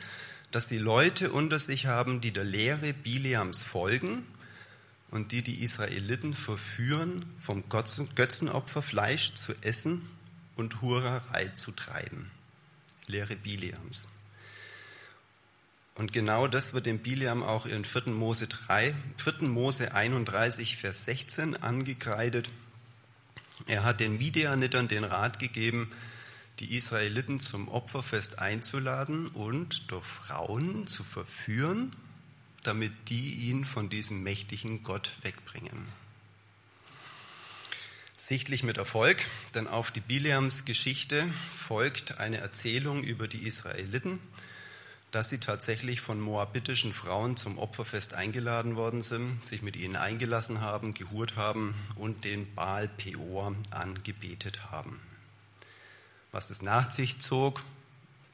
dass 0.52 0.68
die 0.68 0.78
Leute 0.78 1.32
unter 1.32 1.60
sich 1.60 1.86
haben, 1.86 2.22
die 2.22 2.32
der 2.32 2.44
Lehre 2.44 2.94
Bileams 2.94 3.62
folgen 3.62 4.26
und 5.12 5.32
die 5.32 5.42
die 5.42 5.64
Israeliten 5.64 6.34
verführen, 6.34 7.26
vom 7.40 7.64
Götzenopfer 7.70 8.82
Fleisch 8.82 9.34
zu 9.36 9.54
essen 9.62 10.08
und 10.56 10.82
Hurerei 10.82 11.48
zu 11.50 11.72
treiben. 11.72 12.30
Lehre 13.08 13.36
Bileams. 13.36 14.08
Und 15.96 16.14
genau 16.14 16.48
das 16.48 16.74
wird 16.74 16.86
dem 16.86 17.00
Bileam 17.00 17.44
auch 17.44 17.66
in 17.66 17.84
4. 17.84 18.08
Mose 18.08 18.48
3, 18.48 18.94
4. 19.18 19.48
Mose 19.48 19.94
31, 19.94 20.78
Vers 20.78 21.06
16 21.06 21.58
angekreidet. 21.58 22.50
Er 23.70 23.84
hat 23.84 24.00
den 24.00 24.18
Midianitern 24.18 24.88
den 24.88 25.04
Rat 25.04 25.38
gegeben, 25.38 25.92
die 26.60 26.76
Israeliten 26.76 27.40
zum 27.40 27.68
Opferfest 27.68 28.40
einzuladen 28.40 29.28
und 29.28 29.92
durch 29.92 30.06
Frauen 30.06 30.88
zu 30.88 31.04
verführen, 31.04 31.96
damit 32.64 32.92
die 33.10 33.36
ihn 33.48 33.66
von 33.66 33.88
diesem 33.88 34.24
mächtigen 34.24 34.82
Gott 34.82 35.12
wegbringen. 35.22 35.88
Sichtlich 38.18 38.64
mit 38.64 38.78
Erfolg, 38.78 39.24
denn 39.54 39.68
auf 39.68 39.92
die 39.92 40.02
Bileams 40.02 40.66
Geschichte 40.66 41.32
folgt 41.56 42.18
eine 42.18 42.38
Erzählung 42.38 43.04
über 43.04 43.28
die 43.28 43.46
Israeliten, 43.46 44.20
dass 45.12 45.30
sie 45.30 45.40
tatsächlich 45.40 46.02
von 46.02 46.20
moabitischen 46.20 46.94
Frauen 46.94 47.36
zum 47.36 47.58
Opferfest 47.58 48.14
eingeladen 48.14 48.76
worden 48.76 49.02
sind, 49.02 49.44
sich 49.46 49.62
mit 49.62 49.76
ihnen 49.76 49.96
eingelassen 49.96 50.62
haben, 50.62 50.94
gehurt 50.94 51.36
haben 51.36 51.74
und 51.96 52.26
den 52.26 52.54
Baal 52.54 52.88
Peor 52.88 53.56
angebetet 53.72 54.72
haben. 54.72 55.00
Was 56.32 56.48
das 56.48 56.62
nach 56.62 56.92
sich 56.92 57.20
zog, 57.20 57.64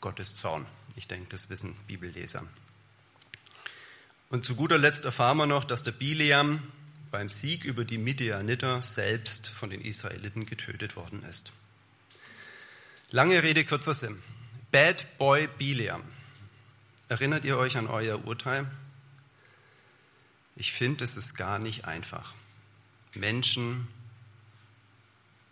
Gottes 0.02 0.36
Zorn. 0.36 0.66
Ich 0.98 1.08
denke, 1.08 1.28
das 1.30 1.50
wissen 1.50 1.76
Bibelleser. 1.88 2.44
Und 4.30 4.44
zu 4.44 4.56
guter 4.56 4.78
Letzt 4.78 5.06
erfahren 5.06 5.38
wir 5.38 5.46
noch, 5.46 5.64
dass 5.64 5.84
der 5.84 5.94
Bileam 5.94 6.62
beim 7.10 7.30
Sieg 7.30 7.64
über 7.64 7.86
die 7.86 7.98
Midianiter 7.98 8.82
selbst 8.82 9.48
von 9.48 9.70
den 9.70 9.80
Israeliten 9.82 10.46
getötet 10.46 10.98
worden 10.98 11.24
ist. 11.24 11.54
Lange 13.12 13.42
Rede, 13.44 13.64
kurzer 13.64 13.94
Sinn. 13.94 14.22
Bad 14.72 15.18
Boy 15.18 15.48
Bileam. 15.58 16.04
Erinnert 17.08 17.46
ihr 17.46 17.58
euch 17.58 17.78
an 17.78 17.88
euer 17.88 18.26
Urteil? 18.26 18.70
Ich 20.56 20.72
finde, 20.72 21.04
es 21.04 21.16
ist 21.18 21.36
gar 21.36 21.60
nicht 21.60 21.86
einfach, 21.86 22.34
Menschen 23.14 23.88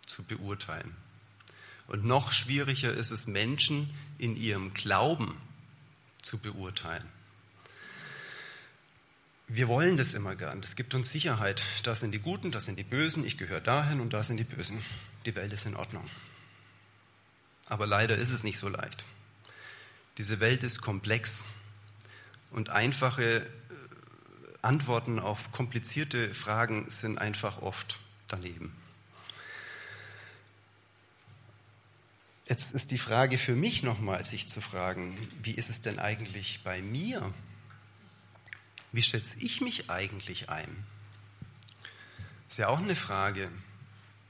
zu 0.06 0.24
beurteilen. 0.24 0.96
Und 1.86 2.04
noch 2.04 2.32
schwieriger 2.32 2.92
ist 2.92 3.10
es, 3.10 3.26
Menschen 3.26 3.92
in 4.18 4.36
ihrem 4.36 4.72
Glauben 4.74 5.36
zu 6.20 6.38
beurteilen. 6.38 7.06
Wir 9.46 9.68
wollen 9.68 9.98
das 9.98 10.14
immer 10.14 10.36
gern. 10.36 10.62
Das 10.62 10.74
gibt 10.74 10.94
uns 10.94 11.10
Sicherheit. 11.10 11.62
Da 11.82 11.94
sind 11.94 12.12
die 12.12 12.18
Guten, 12.18 12.50
da 12.50 12.60
sind 12.60 12.78
die 12.78 12.84
Bösen, 12.84 13.24
ich 13.26 13.36
gehöre 13.36 13.60
dahin 13.60 14.00
und 14.00 14.14
da 14.14 14.24
sind 14.24 14.38
die 14.38 14.44
Bösen. 14.44 14.82
Die 15.26 15.34
Welt 15.36 15.52
ist 15.52 15.66
in 15.66 15.76
Ordnung. 15.76 16.08
Aber 17.66 17.86
leider 17.86 18.16
ist 18.16 18.30
es 18.30 18.42
nicht 18.42 18.58
so 18.58 18.68
leicht. 18.68 19.04
Diese 20.18 20.38
Welt 20.38 20.62
ist 20.62 20.80
komplex 20.80 21.42
und 22.50 22.70
einfache 22.70 23.40
äh, 23.40 23.44
Antworten 24.62 25.18
auf 25.18 25.50
komplizierte 25.50 26.32
Fragen 26.32 26.88
sind 26.88 27.18
einfach 27.18 27.62
oft 27.62 27.98
daneben. 28.28 28.72
Jetzt 32.46 32.74
ist 32.74 32.92
die 32.92 32.98
Frage 32.98 33.38
für 33.38 33.56
mich 33.56 33.82
nochmal, 33.82 34.24
sich 34.24 34.48
zu 34.48 34.60
fragen, 34.60 35.16
wie 35.42 35.54
ist 35.54 35.70
es 35.70 35.80
denn 35.80 35.98
eigentlich 35.98 36.60
bei 36.62 36.80
mir? 36.80 37.32
Wie 38.92 39.02
schätze 39.02 39.34
ich 39.38 39.60
mich 39.60 39.90
eigentlich 39.90 40.48
ein? 40.50 40.86
Ist 42.48 42.58
ja 42.58 42.68
auch 42.68 42.80
eine 42.80 42.94
Frage. 42.94 43.50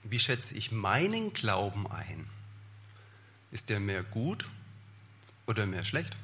Wie 0.03 0.19
schätze 0.19 0.55
ich 0.55 0.73
meinen 0.73 1.35
Glauben 1.35 1.91
ein? 1.91 2.27
Ist 3.51 3.69
der 3.69 3.81
mehr 3.81 4.03
gut 4.03 4.47
oder 5.47 5.67
mehr 5.67 5.85
schlecht? 5.85 6.17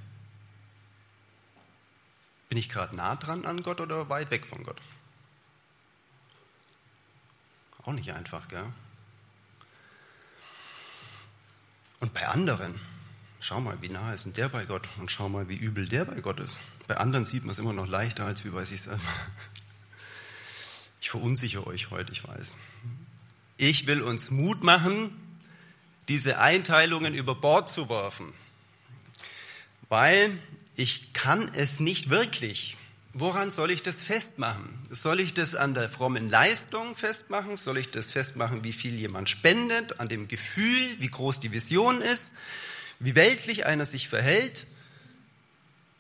Bin 2.49 2.59
ich 2.59 2.69
gerade 2.69 2.97
nah 2.97 3.17
dran 3.17 3.45
an 3.45 3.63
Gott 3.63 3.81
oder 3.81 4.09
weit 4.09 4.31
weg 4.31 4.47
von 4.47 4.65
Gott? 4.65 4.81
Auch 7.85 7.93
nicht 7.93 8.13
einfach, 8.13 8.49
gell? 8.49 8.65
Und 12.01 12.15
bei 12.15 12.27
anderen, 12.27 12.81
schau 13.41 13.61
mal, 13.61 13.81
wie 13.83 13.89
nah 13.89 14.13
ist 14.13 14.25
denn 14.25 14.33
der 14.33 14.49
bei 14.49 14.65
Gott 14.65 14.89
und 14.99 15.11
schau 15.11 15.29
mal, 15.29 15.49
wie 15.49 15.57
übel 15.57 15.87
der 15.89 16.07
bei 16.07 16.21
Gott 16.21 16.41
ist. 16.41 16.59
Bei 16.89 16.97
anderen 16.97 17.25
sieht 17.25 17.45
man 17.45 17.53
es 17.53 17.59
immer 17.59 17.73
noch 17.73 17.87
leichter 17.87 18.25
als 18.27 18.45
wie 18.45 18.51
bei 18.51 18.65
sich 18.65 18.83
selber. 18.83 19.01
Ich 21.01 21.11
verunsichere 21.11 21.67
euch 21.67 21.91
heute, 21.91 22.13
ich 22.13 22.27
weiß. 22.27 22.55
Ich 23.57 23.87
will 23.87 24.03
uns 24.03 24.31
Mut 24.31 24.63
machen, 24.63 25.17
diese 26.09 26.39
Einteilungen 26.39 27.15
über 27.15 27.35
Bord 27.35 27.69
zu 27.69 27.89
werfen, 27.89 28.33
weil 29.91 30.39
ich 30.77 31.13
kann 31.13 31.51
es 31.55 31.79
nicht 31.81 32.09
wirklich. 32.09 32.79
Woran 33.13 33.51
soll 33.51 33.73
ich 33.73 33.83
das 33.83 33.97
festmachen? 33.97 34.79
Soll 34.89 35.21
ich 35.21 35.35
das 35.35 35.57
an 35.57 35.75
der 35.75 35.91
frommen 35.91 36.31
Leistung 36.31 36.95
festmachen? 36.95 37.57
Soll 37.57 37.77
ich 37.77 37.91
das 37.91 38.09
festmachen, 38.11 38.63
wie 38.63 38.73
viel 38.73 38.95
jemand 38.95 39.29
spendet, 39.29 39.99
an 39.99 40.09
dem 40.09 40.29
Gefühl, 40.29 40.97
wie 41.01 41.09
groß 41.09 41.41
die 41.41 41.51
Vision 41.51 42.01
ist, 42.01 42.33
wie 43.01 43.17
weltlich 43.17 43.67
einer 43.67 43.85
sich 43.85 44.09
verhält? 44.09 44.65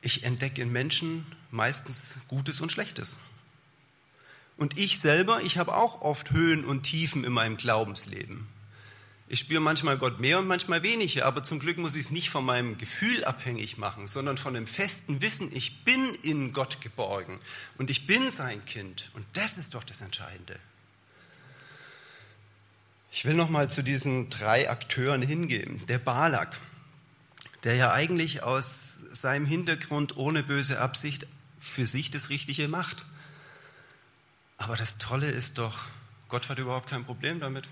Ich 0.03 0.22
entdecke 0.22 0.62
in 0.62 0.70
Menschen 0.70 1.26
meistens 1.50 2.05
Gutes 2.29 2.61
und 2.61 2.70
Schlechtes. 2.70 3.16
Und 4.57 4.79
ich 4.79 5.00
selber, 5.00 5.42
ich 5.42 5.59
habe 5.59 5.74
auch 5.74 6.00
oft 6.03 6.31
Höhen 6.31 6.64
und 6.64 6.85
Tiefen 6.85 7.24
in 7.24 7.33
meinem 7.33 7.57
Glaubensleben. 7.57 8.46
Ich 9.32 9.38
spüre 9.38 9.60
manchmal 9.60 9.96
Gott 9.96 10.18
mehr 10.18 10.40
und 10.40 10.48
manchmal 10.48 10.82
weniger, 10.82 11.24
aber 11.24 11.44
zum 11.44 11.60
Glück 11.60 11.78
muss 11.78 11.94
ich 11.94 12.06
es 12.06 12.10
nicht 12.10 12.30
von 12.30 12.44
meinem 12.44 12.78
Gefühl 12.78 13.24
abhängig 13.24 13.78
machen, 13.78 14.08
sondern 14.08 14.36
von 14.36 14.54
dem 14.54 14.66
festen 14.66 15.22
Wissen, 15.22 15.54
ich 15.54 15.84
bin 15.84 16.04
in 16.24 16.52
Gott 16.52 16.80
geborgen 16.80 17.38
und 17.78 17.90
ich 17.90 18.08
bin 18.08 18.32
sein 18.32 18.64
Kind. 18.64 19.08
Und 19.14 19.24
das 19.34 19.56
ist 19.56 19.74
doch 19.74 19.84
das 19.84 20.00
Entscheidende. 20.00 20.58
Ich 23.12 23.24
will 23.24 23.34
noch 23.34 23.50
mal 23.50 23.70
zu 23.70 23.84
diesen 23.84 24.30
drei 24.30 24.68
Akteuren 24.68 25.22
hingehen. 25.22 25.80
Der 25.86 26.00
Balak, 26.00 26.56
der 27.62 27.76
ja 27.76 27.92
eigentlich 27.92 28.42
aus 28.42 28.96
seinem 29.12 29.46
Hintergrund 29.46 30.16
ohne 30.16 30.42
böse 30.42 30.80
Absicht 30.80 31.28
für 31.60 31.86
sich 31.86 32.10
das 32.10 32.30
Richtige 32.30 32.66
macht. 32.66 33.06
Aber 34.58 34.74
das 34.74 34.98
Tolle 34.98 35.30
ist 35.30 35.58
doch, 35.58 35.84
Gott 36.28 36.48
hat 36.48 36.58
überhaupt 36.58 36.90
kein 36.90 37.04
Problem 37.04 37.38
damit. 37.38 37.68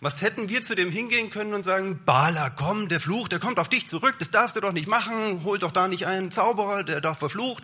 Was 0.00 0.22
hätten 0.22 0.48
wir 0.48 0.62
zu 0.62 0.74
dem 0.74 0.90
hingehen 0.90 1.28
können 1.28 1.52
und 1.52 1.62
sagen, 1.62 2.02
Bala, 2.06 2.48
komm, 2.48 2.88
der 2.88 3.00
Fluch, 3.00 3.28
der 3.28 3.38
kommt 3.38 3.58
auf 3.58 3.68
dich 3.68 3.86
zurück, 3.86 4.16
das 4.18 4.30
darfst 4.30 4.56
du 4.56 4.60
doch 4.60 4.72
nicht 4.72 4.88
machen, 4.88 5.44
hol 5.44 5.58
doch 5.58 5.72
da 5.72 5.88
nicht 5.88 6.06
einen 6.06 6.30
Zauberer, 6.30 6.84
der 6.84 7.02
doch 7.02 7.18
verflucht. 7.18 7.62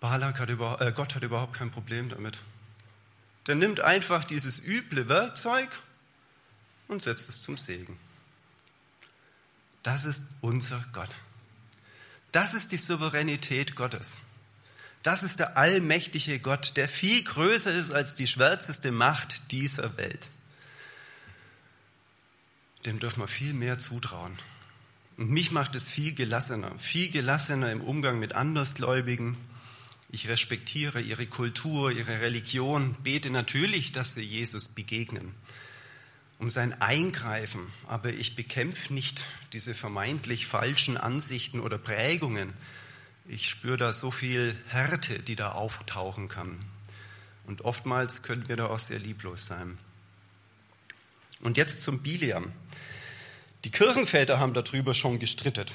Balak 0.00 0.40
hat 0.40 0.48
über, 0.48 0.80
äh, 0.80 0.92
Gott 0.92 1.14
hat 1.14 1.22
überhaupt 1.22 1.52
kein 1.54 1.70
Problem 1.70 2.08
damit. 2.08 2.40
Der 3.46 3.54
nimmt 3.54 3.80
einfach 3.80 4.24
dieses 4.24 4.58
üble 4.58 5.08
Werkzeug 5.08 5.68
und 6.88 7.02
setzt 7.02 7.28
es 7.28 7.42
zum 7.42 7.58
Segen. 7.58 7.98
Das 9.82 10.06
ist 10.06 10.24
unser 10.40 10.82
Gott. 10.92 11.10
Das 12.32 12.54
ist 12.54 12.72
die 12.72 12.76
Souveränität 12.78 13.76
Gottes. 13.76 14.12
Das 15.02 15.22
ist 15.22 15.38
der 15.38 15.56
allmächtige 15.56 16.40
Gott, 16.40 16.76
der 16.76 16.88
viel 16.88 17.22
größer 17.22 17.72
ist 17.72 17.92
als 17.92 18.14
die 18.14 18.26
schwärzeste 18.26 18.90
Macht 18.90 19.52
dieser 19.52 19.96
Welt 19.96 20.28
dem 22.86 22.98
dürfen 22.98 23.20
wir 23.20 23.28
viel 23.28 23.52
mehr 23.52 23.78
zutrauen. 23.78 24.32
Und 25.16 25.30
mich 25.30 25.50
macht 25.50 25.74
es 25.74 25.86
viel 25.86 26.14
gelassener, 26.14 26.78
viel 26.78 27.10
gelassener 27.10 27.72
im 27.72 27.80
Umgang 27.80 28.18
mit 28.18 28.34
Andersgläubigen, 28.34 29.36
Ich 30.08 30.28
respektiere 30.28 31.00
ihre 31.00 31.26
Kultur, 31.26 31.90
ihre 31.90 32.20
Religion, 32.20 32.94
bete 33.02 33.30
natürlich, 33.30 33.92
dass 33.92 34.14
sie 34.14 34.22
Jesus 34.22 34.68
begegnen, 34.68 35.34
um 36.38 36.48
sein 36.48 36.80
Eingreifen, 36.80 37.66
aber 37.88 38.14
ich 38.14 38.36
bekämpfe 38.36 38.94
nicht 38.94 39.24
diese 39.52 39.74
vermeintlich 39.74 40.46
falschen 40.46 40.96
Ansichten 40.96 41.60
oder 41.60 41.76
Prägungen. 41.76 42.52
Ich 43.26 43.48
spüre 43.48 43.76
da 43.76 43.92
so 43.92 44.12
viel 44.12 44.56
Härte, 44.68 45.18
die 45.18 45.34
da 45.34 45.52
auftauchen 45.52 46.28
kann. 46.28 46.56
Und 47.44 47.62
oftmals 47.62 48.22
können 48.22 48.48
wir 48.48 48.56
da 48.56 48.66
auch 48.66 48.78
sehr 48.78 49.00
lieblos 49.00 49.46
sein. 49.46 49.76
Und 51.40 51.56
jetzt 51.56 51.80
zum 51.80 52.00
Biliam. 52.00 52.52
Die 53.64 53.70
Kirchenväter 53.70 54.38
haben 54.38 54.54
darüber 54.54 54.94
schon 54.94 55.18
gestritten. 55.18 55.66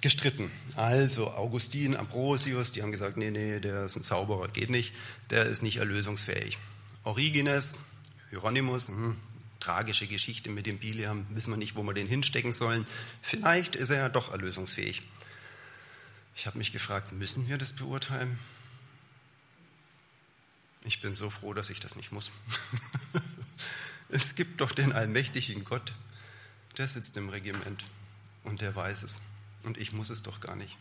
gestritten. 0.00 0.50
Also 0.74 1.30
Augustin, 1.30 1.96
Ambrosius, 1.96 2.72
die 2.72 2.82
haben 2.82 2.92
gesagt, 2.92 3.16
nee, 3.16 3.30
nee, 3.30 3.60
der 3.60 3.86
ist 3.86 3.96
ein 3.96 4.02
Zauberer, 4.02 4.48
geht 4.48 4.70
nicht, 4.70 4.94
der 5.30 5.46
ist 5.46 5.62
nicht 5.62 5.78
erlösungsfähig. 5.78 6.58
Origenes, 7.04 7.74
Hieronymus, 8.30 8.88
hm, 8.88 9.16
tragische 9.60 10.06
Geschichte 10.06 10.50
mit 10.50 10.66
dem 10.66 10.78
Biliam, 10.78 11.26
wissen 11.30 11.52
wir 11.52 11.56
nicht, 11.56 11.76
wo 11.76 11.82
wir 11.82 11.94
den 11.94 12.06
hinstecken 12.06 12.52
sollen. 12.52 12.86
Vielleicht 13.22 13.76
ist 13.76 13.90
er 13.90 13.98
ja 13.98 14.08
doch 14.08 14.30
erlösungsfähig. 14.32 15.02
Ich 16.34 16.46
habe 16.46 16.58
mich 16.58 16.72
gefragt, 16.72 17.12
müssen 17.12 17.48
wir 17.48 17.58
das 17.58 17.72
beurteilen? 17.72 18.38
Ich 20.84 21.00
bin 21.00 21.14
so 21.14 21.30
froh, 21.30 21.52
dass 21.54 21.70
ich 21.70 21.80
das 21.80 21.96
nicht 21.96 22.12
muss. 22.12 22.30
es 24.08 24.34
gibt 24.34 24.60
doch 24.60 24.72
den 24.72 24.92
allmächtigen 24.92 25.64
Gott, 25.64 25.92
der 26.78 26.88
sitzt 26.88 27.16
im 27.16 27.28
Regiment 27.28 27.84
und 28.44 28.60
der 28.60 28.74
weiß 28.74 29.02
es. 29.02 29.20
Und 29.64 29.78
ich 29.78 29.92
muss 29.92 30.10
es 30.10 30.22
doch 30.22 30.40
gar 30.40 30.56
nicht. 30.56 30.76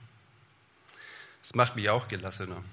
Das 1.41 1.55
macht 1.55 1.75
mich 1.75 1.89
auch 1.89 2.07
gelassener. 2.07 2.63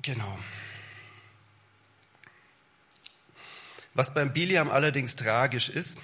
Genau. 0.00 0.38
Was 3.94 4.14
beim 4.14 4.32
Biliam 4.32 4.70
allerdings 4.70 5.16
tragisch 5.16 5.68
ist, 5.68 5.98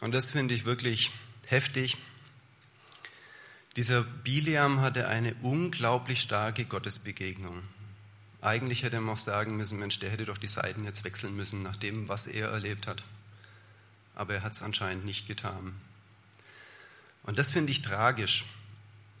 und 0.00 0.12
das 0.12 0.30
finde 0.30 0.54
ich 0.54 0.64
wirklich 0.64 1.10
heftig, 1.46 1.96
dieser 3.76 4.02
Biliam 4.02 4.80
hatte 4.80 5.06
eine 5.06 5.34
unglaublich 5.42 6.20
starke 6.20 6.64
Gottesbegegnung. 6.64 7.62
Eigentlich 8.42 8.82
hätte 8.82 9.00
man 9.00 9.14
auch 9.14 9.18
sagen 9.18 9.56
müssen, 9.56 9.78
Mensch, 9.78 9.98
der 9.98 10.10
hätte 10.10 10.24
doch 10.24 10.38
die 10.38 10.46
Seiten 10.46 10.84
jetzt 10.84 11.04
wechseln 11.04 11.36
müssen 11.36 11.62
nach 11.62 11.76
dem, 11.76 12.08
was 12.08 12.26
er 12.26 12.48
erlebt 12.48 12.86
hat. 12.86 13.02
Aber 14.14 14.34
er 14.34 14.42
hat 14.42 14.52
es 14.52 14.62
anscheinend 14.62 15.04
nicht 15.04 15.28
getan. 15.28 15.74
Und 17.22 17.38
das 17.38 17.50
finde 17.50 17.72
ich 17.72 17.82
tragisch, 17.82 18.44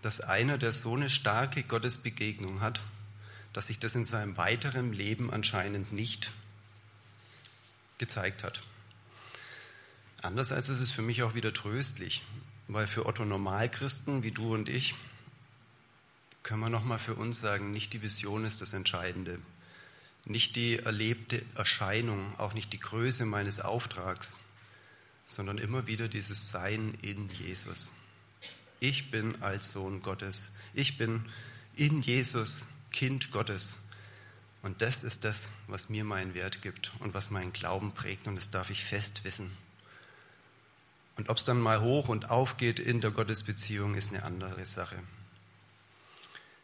dass 0.02 0.20
einer, 0.20 0.56
der 0.56 0.72
so 0.72 0.94
eine 0.94 1.10
starke 1.10 1.62
Gottesbegegnung 1.62 2.60
hat, 2.62 2.80
dass 3.52 3.66
sich 3.66 3.78
das 3.78 3.94
in 3.94 4.04
seinem 4.04 4.36
weiteren 4.36 4.92
Leben 4.92 5.30
anscheinend 5.30 5.92
nicht 5.92 6.32
gezeigt 7.98 8.44
hat. 8.44 8.62
Andererseits 10.22 10.68
ist 10.68 10.80
es 10.80 10.90
für 10.90 11.02
mich 11.02 11.22
auch 11.22 11.34
wieder 11.34 11.52
tröstlich, 11.52 12.22
weil 12.68 12.86
für 12.86 13.06
Otto 13.06 13.24
Normalchristen 13.24 14.22
wie 14.22 14.30
du 14.30 14.54
und 14.54 14.68
ich 14.68 14.94
können 16.42 16.60
wir 16.60 16.70
nochmal 16.70 16.98
für 16.98 17.14
uns 17.14 17.40
sagen, 17.40 17.70
nicht 17.70 17.92
die 17.92 18.02
Vision 18.02 18.44
ist 18.44 18.60
das 18.60 18.72
Entscheidende, 18.72 19.38
nicht 20.26 20.56
die 20.56 20.78
erlebte 20.78 21.42
Erscheinung, 21.54 22.38
auch 22.38 22.54
nicht 22.54 22.72
die 22.72 22.80
Größe 22.80 23.24
meines 23.24 23.60
Auftrags, 23.60 24.38
sondern 25.26 25.58
immer 25.58 25.86
wieder 25.86 26.08
dieses 26.08 26.50
Sein 26.50 26.96
in 27.02 27.28
Jesus. 27.30 27.90
Ich 28.80 29.10
bin 29.10 29.42
als 29.42 29.70
Sohn 29.70 30.02
Gottes, 30.02 30.50
ich 30.74 30.98
bin 30.98 31.24
in 31.76 32.02
Jesus 32.02 32.62
Kind 32.92 33.30
Gottes. 33.30 33.74
Und 34.62 34.82
das 34.82 35.04
ist 35.04 35.24
das, 35.24 35.48
was 35.68 35.88
mir 35.88 36.04
meinen 36.04 36.34
Wert 36.34 36.60
gibt 36.60 36.92
und 36.98 37.14
was 37.14 37.30
meinen 37.30 37.52
Glauben 37.52 37.92
prägt 37.92 38.26
und 38.26 38.36
das 38.36 38.50
darf 38.50 38.70
ich 38.70 38.84
fest 38.84 39.24
wissen. 39.24 39.50
Und 41.16 41.28
ob 41.28 41.38
es 41.38 41.44
dann 41.44 41.60
mal 41.60 41.80
hoch 41.80 42.08
und 42.08 42.30
auf 42.30 42.56
geht 42.56 42.78
in 42.78 43.00
der 43.00 43.10
Gottesbeziehung, 43.10 43.94
ist 43.94 44.12
eine 44.12 44.22
andere 44.22 44.64
Sache. 44.66 44.96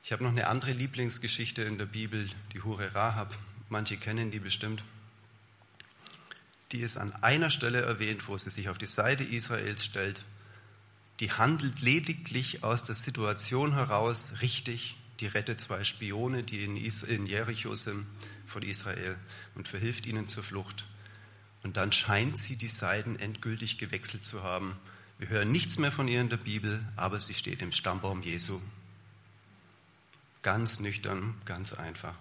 Ich 0.06 0.12
habe 0.12 0.22
noch 0.22 0.30
eine 0.30 0.46
andere 0.46 0.70
Lieblingsgeschichte 0.70 1.62
in 1.62 1.78
der 1.78 1.86
Bibel, 1.86 2.30
die 2.52 2.62
Hure 2.62 2.94
Rahab. 2.94 3.36
Manche 3.68 3.96
kennen 3.96 4.30
die 4.30 4.38
bestimmt. 4.38 4.84
Die 6.70 6.78
ist 6.78 6.96
an 6.96 7.12
einer 7.24 7.50
Stelle 7.50 7.80
erwähnt, 7.80 8.28
wo 8.28 8.38
sie 8.38 8.50
sich 8.50 8.68
auf 8.68 8.78
die 8.78 8.86
Seite 8.86 9.24
Israels 9.24 9.84
stellt. 9.84 10.24
Die 11.18 11.32
handelt 11.32 11.80
lediglich 11.80 12.62
aus 12.62 12.84
der 12.84 12.94
Situation 12.94 13.72
heraus 13.72 14.30
richtig. 14.42 14.96
Die 15.18 15.26
rettet 15.26 15.60
zwei 15.60 15.82
Spione, 15.82 16.44
die 16.44 16.62
in 16.62 17.26
Jericho 17.26 17.74
sind, 17.74 18.06
von 18.46 18.62
Israel 18.62 19.16
und 19.56 19.66
verhilft 19.66 20.06
ihnen 20.06 20.28
zur 20.28 20.44
Flucht. 20.44 20.84
Und 21.64 21.76
dann 21.76 21.90
scheint 21.90 22.38
sie 22.38 22.54
die 22.54 22.68
Seiten 22.68 23.16
endgültig 23.16 23.76
gewechselt 23.76 24.24
zu 24.24 24.44
haben. 24.44 24.76
Wir 25.18 25.30
hören 25.30 25.50
nichts 25.50 25.78
mehr 25.78 25.90
von 25.90 26.06
ihr 26.06 26.20
in 26.20 26.28
der 26.28 26.36
Bibel, 26.36 26.86
aber 26.94 27.18
sie 27.18 27.34
steht 27.34 27.60
im 27.60 27.72
Stammbaum 27.72 28.22
Jesu. 28.22 28.60
Ganz 30.46 30.78
nüchtern, 30.78 31.34
ganz 31.44 31.72
einfach. 31.72 32.14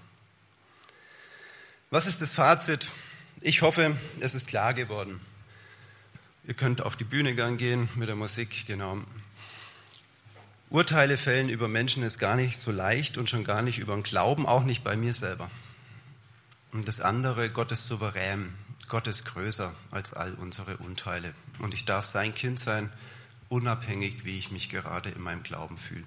Was 1.92 2.08
ist 2.08 2.24
das 2.24 2.34
Fazit? 2.34 2.90
Ich 3.40 3.62
hoffe, 3.62 3.96
es 4.20 4.34
ist 4.34 4.48
klar 4.48 4.74
geworden. 4.74 5.22
Ihr 6.48 6.56
könnt 6.56 6.82
auf 6.82 6.96
die 6.96 7.04
Bühne 7.04 7.36
gehen 7.36 7.88
mit 7.94 8.08
der 8.08 8.16
Musik, 8.16 8.66
genau. 8.66 8.98
Urteile 10.72 11.18
fällen 11.18 11.50
über 11.50 11.68
Menschen 11.68 12.02
ist 12.02 12.18
gar 12.18 12.36
nicht 12.36 12.58
so 12.58 12.72
leicht 12.72 13.20
und 13.20 13.30
schon 13.30 13.44
gar 13.44 13.62
nicht 13.62 13.78
über 13.78 13.94
den 13.94 14.02
Glauben, 14.02 14.48
auch 14.48 14.64
nicht 14.64 14.84
bei 14.84 14.96
mir 14.96 15.14
selber. 15.14 15.52
Und 16.72 16.88
das 16.88 17.02
andere, 17.02 17.52
Gott 17.52 17.72
ist 17.72 17.86
souverän. 17.86 18.56
Gott 18.88 19.06
ist 19.06 19.26
größer 19.26 19.72
als 19.92 20.14
all 20.14 20.34
unsere 20.34 20.78
Unteile. 20.78 21.36
Und 21.60 21.76
ich 21.76 21.86
darf 21.86 22.06
sein 22.06 22.34
Kind 22.34 22.58
sein, 22.58 22.92
unabhängig, 23.50 24.26
wie 24.26 24.40
ich 24.40 24.50
mich 24.50 24.70
gerade 24.70 25.12
in 25.12 25.22
meinem 25.22 25.44
Glauben 25.44 25.78
fühle. 25.78 26.06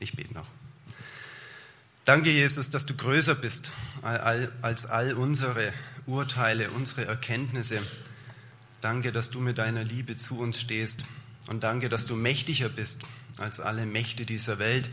Ich 0.00 0.16
bete 0.16 0.32
noch. 0.32 0.46
Danke, 2.08 2.30
Jesus, 2.30 2.70
dass 2.70 2.86
du 2.86 2.96
größer 2.96 3.34
bist 3.34 3.70
als 4.00 4.86
all 4.86 5.12
unsere 5.12 5.74
Urteile, 6.06 6.70
unsere 6.70 7.04
Erkenntnisse. 7.04 7.82
Danke, 8.80 9.12
dass 9.12 9.28
du 9.28 9.40
mit 9.40 9.58
deiner 9.58 9.84
Liebe 9.84 10.16
zu 10.16 10.38
uns 10.38 10.58
stehst. 10.58 11.04
Und 11.48 11.64
danke, 11.64 11.90
dass 11.90 12.06
du 12.06 12.16
mächtiger 12.16 12.70
bist 12.70 13.02
als 13.36 13.60
alle 13.60 13.84
Mächte 13.84 14.24
dieser 14.24 14.58
Welt. 14.58 14.88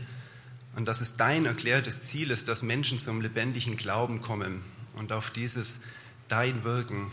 Und 0.74 0.84
dass 0.84 1.00
es 1.00 1.16
dein 1.16 1.46
erklärtes 1.46 2.02
Ziel 2.02 2.30
ist, 2.30 2.48
dass 2.48 2.60
Menschen 2.60 2.98
zum 2.98 3.22
lebendigen 3.22 3.78
Glauben 3.78 4.20
kommen. 4.20 4.60
Und 4.94 5.10
auf 5.10 5.30
dieses 5.30 5.78
dein 6.28 6.64
Wirken 6.64 7.10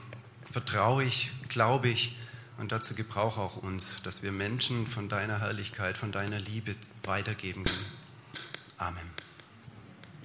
vertraue 0.52 1.06
ich, 1.06 1.32
glaube 1.48 1.88
ich 1.88 2.18
und 2.58 2.74
dazu 2.74 2.94
gebrauche 2.94 3.40
auch 3.40 3.56
uns, 3.56 4.02
dass 4.04 4.22
wir 4.22 4.34
Menschen 4.34 4.86
von 4.86 5.08
deiner 5.08 5.40
Herrlichkeit, 5.40 5.98
von 5.98 6.12
deiner 6.12 6.40
Liebe 6.40 6.76
weitergeben 7.06 7.64
können. 7.64 7.86
Amen. 8.78 9.23